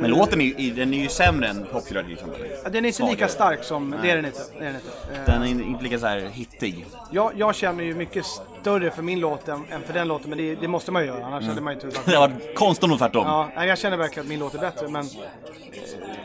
[0.00, 2.40] Men låten är, ju- den är ju sämre än Popular till exempel.
[2.72, 4.40] Den är inte lika stark som, det är den inte.
[4.58, 5.20] Det är den inte.
[5.32, 6.86] Eh, Den är inte lika så här hittig.
[7.10, 8.24] jag, jag känner ju mycket
[8.60, 11.08] större för min låt än, än för den låten, men det, det måste man ju
[11.08, 13.24] göra, annars hade man ju inte Det varit konstigt om var tvärtom.
[13.26, 15.04] Ja, nej, jag känner verkligen att min låt är bättre, men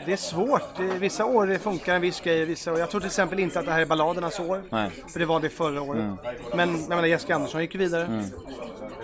[0.06, 0.62] det är svårt.
[0.76, 2.78] Det, vissa år funkar en viss grej, vissa år.
[2.78, 4.90] Jag tror till exempel inte att det här är balladernas år, Nej.
[5.08, 6.04] för det var det förra året.
[6.54, 8.24] Men jag menar, Jessica Andersson gick ju vidare.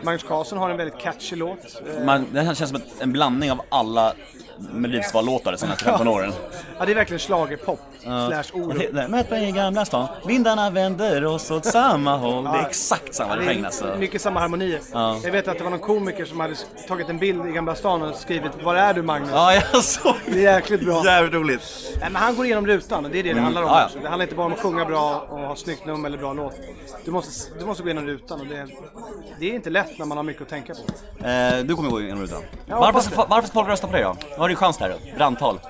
[0.02, 1.82] Magnus Carlsson har en väldigt catchy låt.
[1.98, 4.14] Eh, Man, det här känns som en blandning av alla
[4.58, 6.32] Melodifestivallåtar de senaste 15 åren.
[6.78, 9.08] Ja, det är verkligen schlagerpop slash oro.
[9.08, 12.44] Möt mig i Gamla stan, vindarna vänder oss åt samma håll.
[12.44, 13.96] Det är exakt samma refräng alltså.
[13.98, 14.80] mycket samma harmonier.
[14.92, 15.18] Ja.
[15.24, 16.54] Jag vet att det var någon komiker som hade
[16.88, 19.30] tagit en bild i Gamla stan och skrivit Var är du Magnus?
[19.32, 21.04] Ja, jag såg Det är jäkligt bra.
[21.04, 21.62] Jävligt roligt.
[22.00, 23.80] Nej, men han går igenom rutan och det är det det handlar om Mm.
[23.80, 24.00] Ja, ja.
[24.02, 26.54] Det handlar inte bara om att sjunga bra och ha snyggt nummer eller bra låt.
[27.04, 28.66] Du måste, du måste gå igenom rutan och det,
[29.38, 31.26] det är inte lätt när man har mycket att tänka på.
[31.26, 32.42] Eh, du kommer gå igenom rutan.
[32.66, 34.16] Ja, varför, varför ska folk rösta på dig då?
[34.42, 34.96] Har du chans där?
[35.16, 35.60] Brandtal?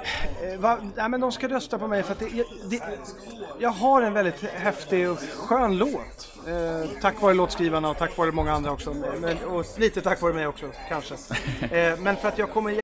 [0.53, 2.83] Eh, va, nej, men de ska rösta på mig för att det, jag- det,
[3.59, 6.29] jag har en väldigt häftig och skön låt.
[6.49, 8.95] Eh, tack vare låtskrivarna och tack vare många andra också.
[9.21, 11.15] Men, och lite tack vare mig också, kanske.
[11.77, 12.81] Eh, men för att jag kommer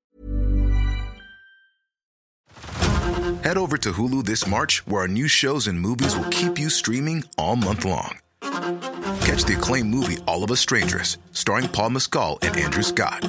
[3.42, 6.70] Head over to Hulu this March, where our new shows and movies will keep you
[6.70, 8.18] streaming all month long.
[9.20, 13.28] Catch the acclaimed movie All of Us Strangers, starring Paul Mescal and Andrew Scott.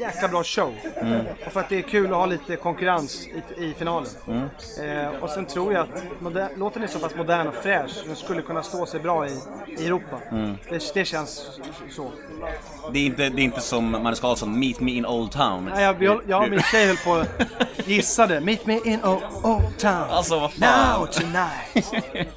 [0.00, 0.74] Jäkla bra show.
[1.46, 3.26] Och för att det är kul att ha lite konkurrens
[3.58, 4.08] i, i finalen.
[4.82, 7.92] Eh, och sen tror jag att moder- låten är så pass modern och fräsch.
[8.06, 9.36] Den skulle kunna stå sig bra i,
[9.78, 10.16] i Europa.
[10.70, 11.60] Det, det känns
[11.90, 12.10] så.
[12.92, 15.70] Det är inte, det är inte som Magnus Carlsson, Meet Me in Old Town.
[15.74, 17.24] Nej, jag, jag, jag min tjej höll på
[17.90, 18.40] gissade.
[18.40, 19.92] Meet me in old, old town.
[20.10, 20.98] Alltså vad fan.
[20.98, 21.92] Now tonight.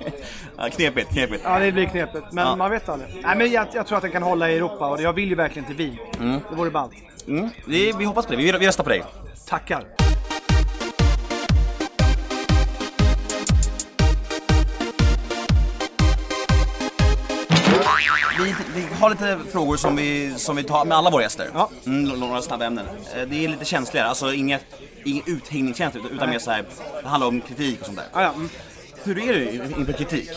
[0.58, 1.42] Ja, knepigt, knepigt.
[1.44, 2.26] Ja, det blir knepigt.
[2.32, 2.56] Men Ja.
[2.56, 3.10] man vet aldrig.
[3.24, 5.36] Nej, men jag, jag tror att den kan hålla i Europa och jag vill ju
[5.36, 5.98] verkligen till Wien.
[6.50, 6.94] Det vore ballt.
[7.28, 7.50] Mm.
[7.68, 9.04] Vi, vi hoppas på det, vi, vi röstar på dig.
[9.48, 9.84] Tackar.
[18.40, 21.50] Vi, vi har lite frågor som vi, som vi tar med alla våra gäster.
[21.54, 21.70] Ja.
[21.86, 22.86] Mm, några snabba ämnen.
[23.16, 24.66] Eh, Det är lite känsligare, alltså inget,
[25.04, 26.66] inget uthängningskänsligt utan mer så här,
[27.04, 28.06] det handlar om kritik och sånt där.
[28.14, 28.34] Ja, ja.
[28.34, 28.50] Mm.
[29.04, 30.30] Hur är du inför kritik?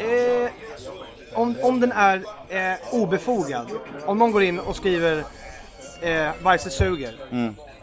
[0.00, 0.50] Eh,
[1.34, 3.66] om, om den är eh, obefogad.
[4.06, 5.24] Om någon går in och skriver
[6.02, 7.14] eh, Weise suger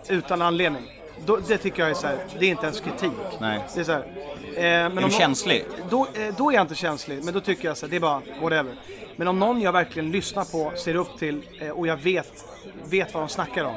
[0.10, 0.94] utan anledning.
[1.26, 3.12] Då, det tycker jag är så här, det är inte ens kritik.
[3.40, 3.60] Nej.
[3.76, 5.66] Det är så här, eh, men Är du någon- känslig?
[5.90, 8.00] Då, eh, då är jag inte känslig, men då tycker jag så här, det är
[8.00, 8.74] bara whatever.
[9.16, 12.46] Men om någon jag verkligen lyssnar på, ser upp till eh, och jag vet,
[12.90, 13.76] vet vad de snackar om.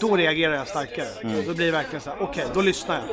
[0.00, 1.06] Då reagerar jag starkare.
[1.46, 3.04] Då blir det verkligen så här, okej, då lyssnar jag.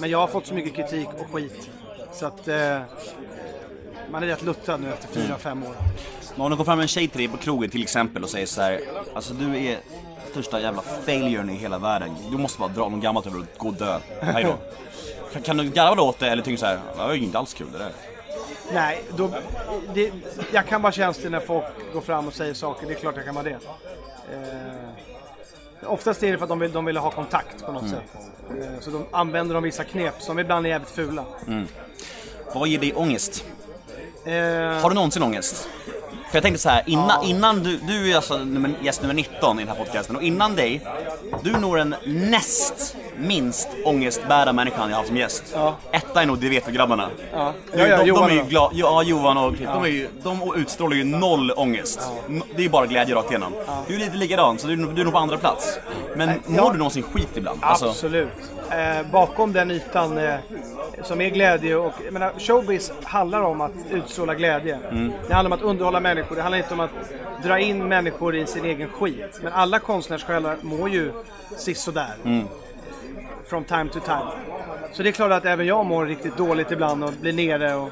[0.00, 1.70] Men jag har fått så mycket kritik och skit.
[2.12, 2.80] Så att eh,
[4.10, 5.74] man är rätt luttrad nu efter fyra, fem år.
[6.40, 8.46] Men om det kommer fram en tjej till dig på krogen till exempel och säger
[8.46, 8.80] så här,
[9.14, 9.78] alltså du är
[10.30, 12.16] största jävla failuren i hela världen.
[12.30, 13.98] Du måste bara dra någon gammalt över och gå och dö.
[14.20, 14.54] Hej då.
[15.32, 17.38] Kan, kan du garva då åt det eller tycker så här, det var ju inte
[17.38, 17.92] alls kul det där.
[18.72, 19.30] Nej, då,
[19.94, 20.12] det,
[20.52, 22.86] jag kan vara känslig när folk går fram och säger saker.
[22.86, 23.58] Det är klart jag kan vara det.
[24.32, 28.14] Eh, oftast är det för att de vill, de vill ha kontakt på något sätt.
[28.50, 31.24] Eh, så de använder de vissa knep som ibland är jävligt fula.
[32.54, 33.44] Vad ger dig ångest?
[34.24, 34.32] Eh,
[34.82, 35.68] Har du någonsin ångest?
[36.30, 39.58] För jag tänkte så här, innan, innan du, du är alltså nummer, gäst nummer 19
[39.58, 40.80] i den här podcasten och innan dig,
[41.42, 45.44] du når en näst minst ångestbärda människan jag haft som gäst.
[45.54, 45.76] Ja.
[45.92, 47.08] Etta är nog Det vet vi grabbarna.
[47.32, 47.52] Ja.
[47.72, 50.08] De, Ja, ja, de, de är ju glada, ja Johan och Chris, de, är ju,
[50.22, 52.00] de utstrålar ju noll ångest.
[52.28, 53.52] Det är ju bara glädje rakt igenom.
[53.88, 55.78] Du är lite likadan, så du, du är nog på andra plats.
[56.16, 57.58] Men mår du någonsin skit ibland?
[57.62, 58.28] Alltså, Absolut.
[58.70, 60.34] Eh, bakom den ytan eh,
[61.02, 64.78] som är glädje och jag menar, showbiz handlar om att utstråla glädje.
[64.90, 65.12] Mm.
[65.28, 66.90] Det handlar om att underhålla människor, det handlar inte om att
[67.42, 69.40] dra in människor i sin egen skit.
[69.42, 71.12] Men alla konstnärssjälar mår ju
[71.56, 72.14] sisådär.
[72.24, 72.48] Mm.
[73.50, 74.30] From time to time.
[74.92, 77.74] Så det är klart att även jag mår riktigt dåligt ibland och blir nere.
[77.74, 77.90] Och...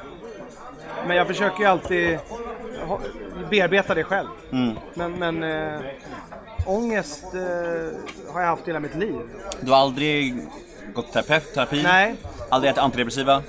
[1.07, 2.19] Men jag försöker ju alltid
[3.49, 4.27] bearbeta det själv.
[4.51, 4.75] Mm.
[4.93, 5.81] Men, men äh,
[6.65, 9.15] ångest eh, har jag haft hela mitt liv.
[9.61, 10.35] du har aldrig
[10.93, 11.83] gått terapeut, terapi?
[11.83, 12.15] Nej.
[12.49, 13.43] Aldrig ätit antidepressiva?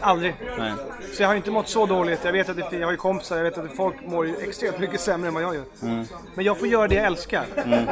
[0.00, 0.34] Aldrig.
[0.58, 0.72] Nej.
[1.16, 2.20] Så jag har inte mått så dåligt.
[2.24, 4.78] Jag vet att det, jag har ju kompisar, jag vet att folk mår ju extremt
[4.78, 5.64] mycket sämre än vad jag gör.
[6.34, 7.44] Men jag får göra det jag älskar.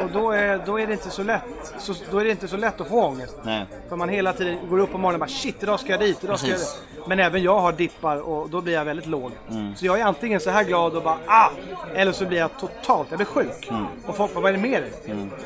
[0.03, 1.73] Och då är, då är det inte så lätt.
[1.79, 3.35] Så, då är det inte så lätt att få ångest.
[3.43, 3.65] Nej.
[3.89, 6.23] För man hela tiden går upp på morgonen och bara shit, idag ska jag dit,
[6.23, 6.81] idag ska jag dit.
[7.07, 9.31] Men även jag har dippar och då blir jag väldigt låg.
[9.75, 11.49] Så jag är antingen så här glad och bara ah!
[11.95, 13.69] Eller så blir jag totalt, jag blir sjuk.
[14.05, 14.91] Och folk bara, vad är det med dig?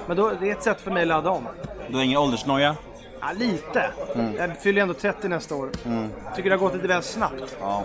[0.07, 1.47] Men då, det är ett sätt för mig att ladda om.
[1.87, 2.75] Du har ingen åldersnoja?
[3.21, 3.89] Ja, lite.
[4.37, 5.69] Jag fyller ändå 30 nästa år.
[6.35, 7.57] Tycker det har gått lite väl snabbt.
[7.61, 7.83] Ja.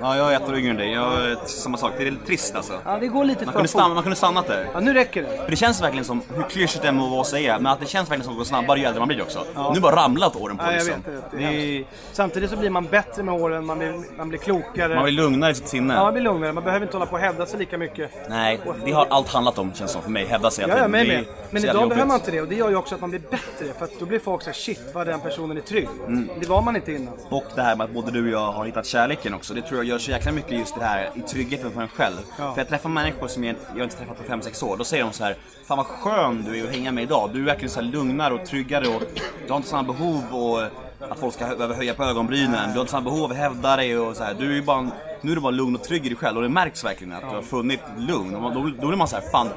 [0.00, 0.92] Ja, jag är ett år yngre än dig.
[0.92, 1.92] Jag samma sak.
[1.98, 2.72] Det är lite trist alltså.
[2.84, 4.66] Ja, det går lite Man för kunde, stanna, man kunde stannat där.
[4.74, 5.36] Ja, nu räcker det.
[5.36, 7.80] För det känns verkligen som, hur klyschigt det än må vara att säga, men att
[7.80, 9.44] det känns verkligen som att det går snabbare ju äldre man blir också.
[9.74, 10.94] Nu bara ramlat åren på Ja, liksom.
[11.06, 11.30] vet.
[11.30, 11.44] Det, Det
[11.78, 14.94] är Samtidigt så blir man bättre med åren, man blir, man blir klokare.
[14.94, 15.94] man blir lugnare i sitt sinne.
[15.94, 16.52] Ja, man blir lugnare.
[16.52, 18.10] Man behöver inte hålla på och hävda sig lika mycket.
[18.28, 20.26] Nej, det har allt handlat om känns som för mig.
[20.26, 21.24] Hävda sig Ja, ja, mig med.
[21.50, 23.20] Men så idag behöver man inte det och det gör ju också att man blir
[23.20, 23.72] bättre.
[23.78, 25.88] För att då blir folk såhär, shit vad den personen är trygg.
[26.06, 26.28] Mm.
[26.40, 27.14] Det var man inte innan.
[27.28, 29.54] Och det här med att både du och jag har hittat kärleken också.
[29.54, 32.16] Det tror jag gör så jäkla mycket just det här i tryggheten för en själv.
[32.38, 32.54] Ja.
[32.54, 34.76] För jag träffar människor som jag, jag inte träffat på 5-6 år.
[34.76, 37.30] Då säger de så här, Fan vad skön du är att hänga med idag.
[37.32, 39.02] Du är verkligen så lugnare och tryggare och
[39.46, 40.62] du har inte samma behov och
[41.10, 42.68] att folk ska behöva höja på ögonbrynen.
[42.68, 44.34] Du har inte samma behov av att hävda dig och så här.
[44.34, 44.90] Du är ju bara,
[45.22, 47.20] nu är du bara lugn och trygg i dig själv och det märks verkligen att
[47.20, 48.34] du har funnit lugn.
[48.34, 49.48] Och då, då blir man så här, fan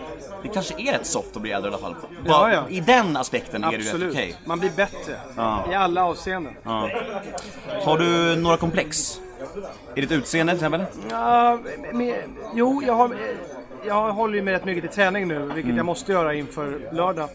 [0.43, 1.95] det kanske är rätt soft att bli äldre i alla fall.
[2.25, 2.63] Ja, ja.
[2.69, 4.11] I den aspekten är det rätt Absolut.
[4.13, 4.35] okej.
[4.45, 5.15] Man blir bättre.
[5.71, 6.53] I alla avseenden.
[7.85, 9.19] Har du några komplex?
[9.95, 10.83] I ditt utseende till exempel?
[11.09, 11.59] Ja,
[11.93, 12.13] men,
[12.53, 13.15] jo, jag, har,
[13.87, 15.77] jag håller ju mig rätt mycket till träning nu, vilket Mm.
[15.77, 17.29] jag måste göra inför lördag.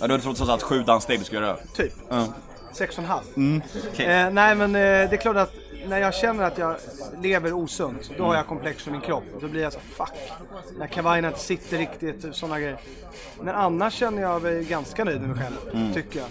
[0.00, 1.56] Ja, du har trots allt sju danssteg du ska göra.
[1.74, 1.92] Typ.
[2.08, 2.26] Ja.
[2.72, 3.22] Sex och en halv.
[3.36, 4.06] Mm, okej.
[4.06, 5.52] Eh, nej men eh, det är klart att
[5.86, 6.76] när jag känner att jag
[7.22, 9.24] lever osunt, då har jag komplex för min kropp.
[9.40, 10.12] Då blir jag så fuck.
[10.78, 12.76] När kavajen inte sitter riktigt, sådana grejer.
[13.40, 16.28] Men annars känner jag mig ganska nöjd med mig själv, tycker jag.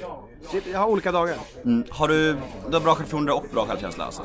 [0.51, 1.35] Det- Jag har olika dagar.
[1.65, 1.83] Mm.
[1.89, 2.33] Har du,
[2.67, 4.21] du har bra självförtroende och bra självkänsla alltså?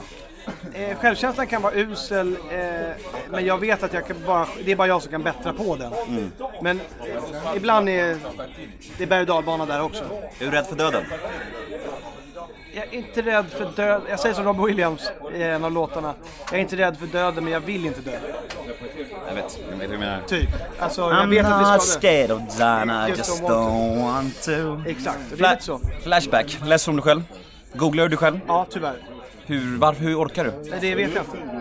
[0.74, 2.96] Eh, självkänslan kan vara usel, eh,
[3.30, 5.76] men jag vet att jag kan bara, det är bara jag som kan bättra på
[5.76, 5.92] den.
[6.62, 8.18] Men eh, ibland är
[8.98, 10.04] det berg och dalbana där också.
[10.38, 11.02] Är du rädd för döden?
[12.76, 14.02] Jag är inte rädd för död.
[14.08, 16.14] Jag säger som Rob Williams i en av låtarna.
[16.44, 18.10] Jag är inte rädd för döden, men jag vill inte dö.
[19.28, 20.20] Jag vet, jag vet vad du menar.
[20.26, 20.48] Typ.
[20.78, 21.78] Alltså, jag vet att vi ska dö.
[21.78, 24.90] scared of dying, I Just just don't want to.
[24.90, 25.80] Exakt, det är Fla- lite så.
[26.02, 27.22] Flashback, du om dig själv?
[27.74, 28.40] Googlar du dig själv?
[28.48, 28.96] Ja, tyvärr.
[29.46, 30.50] Hur, varför, hur orkar du?
[30.70, 31.54] Nej, det vet jag inte.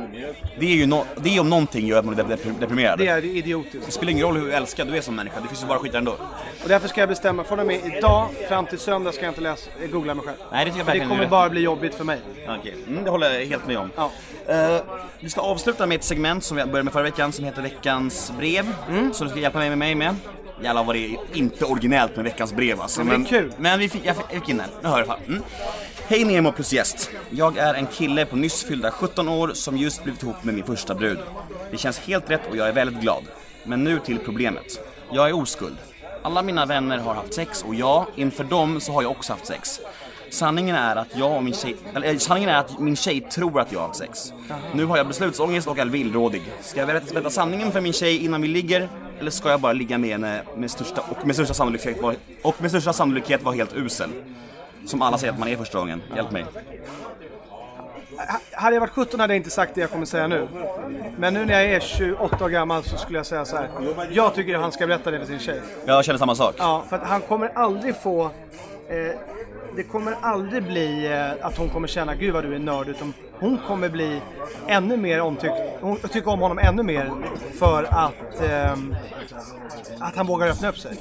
[0.60, 3.00] Det är ju no, det är om någonting gör att man dep- deprimerad.
[3.00, 3.94] Det Det, är idiotiskt.
[3.94, 6.12] spelar ingen roll hur älskad du är som människa, det finns ju bara skit ändå.
[6.64, 9.42] Och därför ska jag bestämma, från och med idag fram till söndag ska jag inte
[9.42, 10.38] läsa, eh, googla mig själv.
[10.52, 12.20] Nej, det tycker jag För det kommer är bara bli jobbigt för mig.
[12.60, 13.90] Okej, mm, det håller jag helt med om.
[13.96, 14.12] Ja.
[14.48, 14.82] Eh,
[15.20, 18.34] vi ska avsluta med ett segment som vi började med förra veckan som heter Veckans
[18.38, 18.74] brev.
[18.90, 19.14] Mm.
[19.14, 20.16] Som du ska hjälpa mig med mig med.
[20.64, 23.04] Jävlar vad det är inte originellt med veckans brev alltså.
[23.04, 23.54] Men det är kul.
[23.58, 25.26] Men vi fick, jag fick- jag fick in den, nu hör jag i alla fall.
[25.28, 25.44] Mm.
[26.08, 27.10] Hej Nemo plus gäst.
[27.30, 30.64] Jag är en kille på nyss fyllda 17 år som just blivit ihop med min
[30.64, 31.20] första brud.
[31.72, 33.24] Det känns helt rätt och jag är väldigt glad.
[33.64, 34.80] Men nu till problemet.
[35.12, 35.78] Jag är oskuld.
[36.24, 39.46] Alla mina vänner har haft sex och ja, inför dem så har jag också haft
[39.46, 39.80] sex.
[40.30, 43.60] Sanningen är att jag och min tjej, eller eh, sanningen är att min tjej tror
[43.60, 44.34] att jag har haft sex.
[44.74, 46.42] Nu har jag beslutsångest och är villrådig.
[46.62, 48.90] Ska jag berätta, berätta sanningen för min tjej innan vi ligger?
[49.20, 52.62] Eller ska jag bara ligga med henne med största, och med största sannolikhet vara, och
[52.62, 54.10] med största sannolikhet vara helt usel?
[54.86, 56.02] Som alla säger att man är första gången.
[56.16, 56.46] Hjälp mig.
[58.18, 60.48] Ha- Hade jag varit 17 hade jag inte sagt det jag kommer säga nu.
[61.18, 63.70] Men nu när jag är 28 år gammal så skulle jag säga så här.
[64.12, 65.62] Jag tycker att han ska berätta det för sin tjej.
[65.86, 66.56] Jag känner samma sak.
[66.58, 68.24] Ja, för att han kommer aldrig få...
[68.90, 69.16] Eh,
[69.76, 72.88] det kommer aldrig bli eh, att hon kommer känna gud vad du är nörd.
[72.88, 74.22] Utan hon kommer bli
[74.68, 75.54] ännu mer omtyckt.
[75.82, 77.12] Hon tycker om honom ännu mer
[77.60, 78.96] för att, ehm,
[80.00, 80.92] att han vågar öppna upp sig.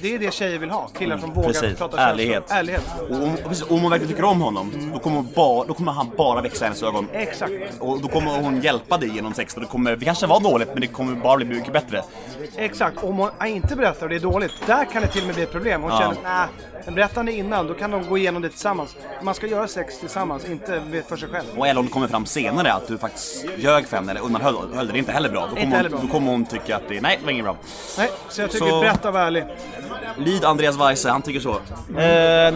[0.00, 0.88] Det är det tjejer vill ha.
[0.98, 2.34] Killar som vågar Mm, Precis, prata ärlighet.
[2.48, 2.58] känslor.
[2.58, 2.82] Ärlighet.
[3.10, 6.10] Och om, precis, om hon verkligen tycker om honom, då, kommer bara, då kommer han
[6.16, 7.06] bara växa i hennes ögon.
[7.12, 7.52] Exakt.
[7.80, 10.68] Och då kommer hon hjälpa dig genom sex och det kommer, det kanske var dåligt
[10.72, 12.02] men det kommer bara bli mycket bättre.
[12.56, 13.04] Exakt.
[13.04, 15.44] Om hon inte berättar och det är dåligt, där kan det till och med bli
[15.44, 15.82] ett problem.
[15.82, 15.98] Hon Ja.
[15.98, 16.46] känner, nej,
[16.86, 18.96] men berättar är innan, då kan de gå igenom det tillsammans.
[19.22, 21.46] Man ska göra sex tillsammans, inte för sig själv.
[21.56, 24.54] Och eller om det kommer fram senare att du faktiskt ljög för henne eller undanhöll
[24.74, 25.48] höll det, inte heller bra.
[25.54, 26.00] Då kommer, hon, bra.
[26.02, 27.56] då kommer hon tycka att det, nej, det var inget bra.
[27.98, 29.44] Nej, så jag tycker Så- berätta var ärlig.
[30.18, 31.56] Lyd Andreas Weise, han tycker så.
[31.98, 32.04] Eh,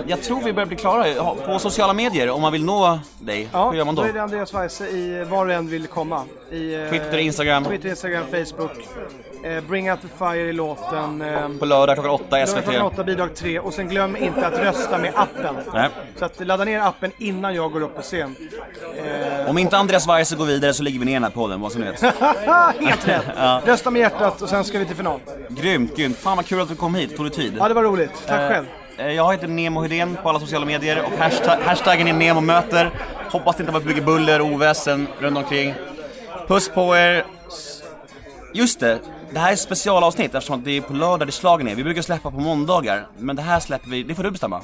[0.06, 1.34] jag tror vi börjar bli klara.
[1.34, 4.02] På sociala medier, om man vill nå dig, Ja, hur gör man då?
[4.02, 6.24] är det Andreas Weise i var du än vill komma.
[6.50, 7.64] I, eh, Twitter, Instagram.
[7.64, 8.70] Twitter, Instagram, Facebook.
[9.44, 11.22] Eh, Bring Out The Fire i låten.
[11.22, 12.62] Eh, På lördag klockan åtta i Lördag SVT.
[12.64, 13.58] klockan åtta, bidrag tre.
[13.58, 15.56] Och sen glöm inte att rösta med appen.
[15.74, 15.88] Nej.
[16.16, 18.36] Så att ladda ner appen innan jag går upp på scen.
[19.48, 21.82] Om inte Andreas Weise går vidare så ligger vi ner den här podden, vad som
[21.82, 22.00] vet.
[22.80, 23.24] Helt rätt!
[23.66, 25.20] Rösta med hjärtat och sen ska vi till final.
[25.48, 26.16] Grymt, grymt.
[26.18, 27.56] Fan vad kul att du kom hit, tog dig tid.
[27.58, 28.26] Ja, det var roligt.
[28.26, 28.66] Tack själv.
[29.16, 32.90] Jag heter Nemo Hedén på alla sociala medier och hashtag, hashtaggen är NEMOMÖTER.
[33.30, 35.74] Hoppas det inte var för mycket buller och oväsen runt omkring.
[36.50, 37.24] Puss på er.
[38.54, 38.98] Just det,
[39.32, 41.74] det här är ett specialavsnitt eftersom det är på lördag det slagen är.
[41.74, 44.60] Vi brukar släppa på måndagar, men det här släpper vi, det får du bestämma.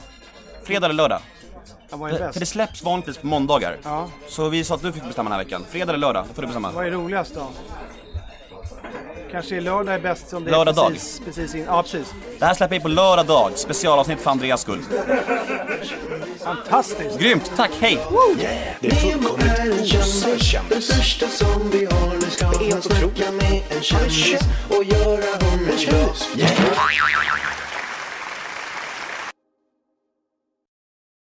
[0.65, 1.21] Fredag eller lördag?
[1.91, 3.77] Ja, vad är För det släpps vanligtvis på måndagar.
[3.83, 4.09] Ja.
[4.29, 5.65] Så vi sa att du fick bestämma den här veckan.
[5.71, 6.71] Fredag eller lördag, det får du bestämma.
[6.71, 7.49] Vad är roligast då?
[9.33, 10.93] Kanske lördag är bäst som det Lördag är dag.
[10.93, 11.65] precis, precis in.
[11.67, 12.15] Ja, precis.
[12.39, 14.83] Det här släpper vi på lördag dag, specialavsnitt för Andreas skull.
[16.45, 17.19] Fantastiskt!
[17.19, 17.99] Grymt, tack, hej!
[18.81, 22.15] Nemo är en kändis, den största som vi har.
[22.15, 27.56] Nu ska han snacka med en kändis och göra honom glad.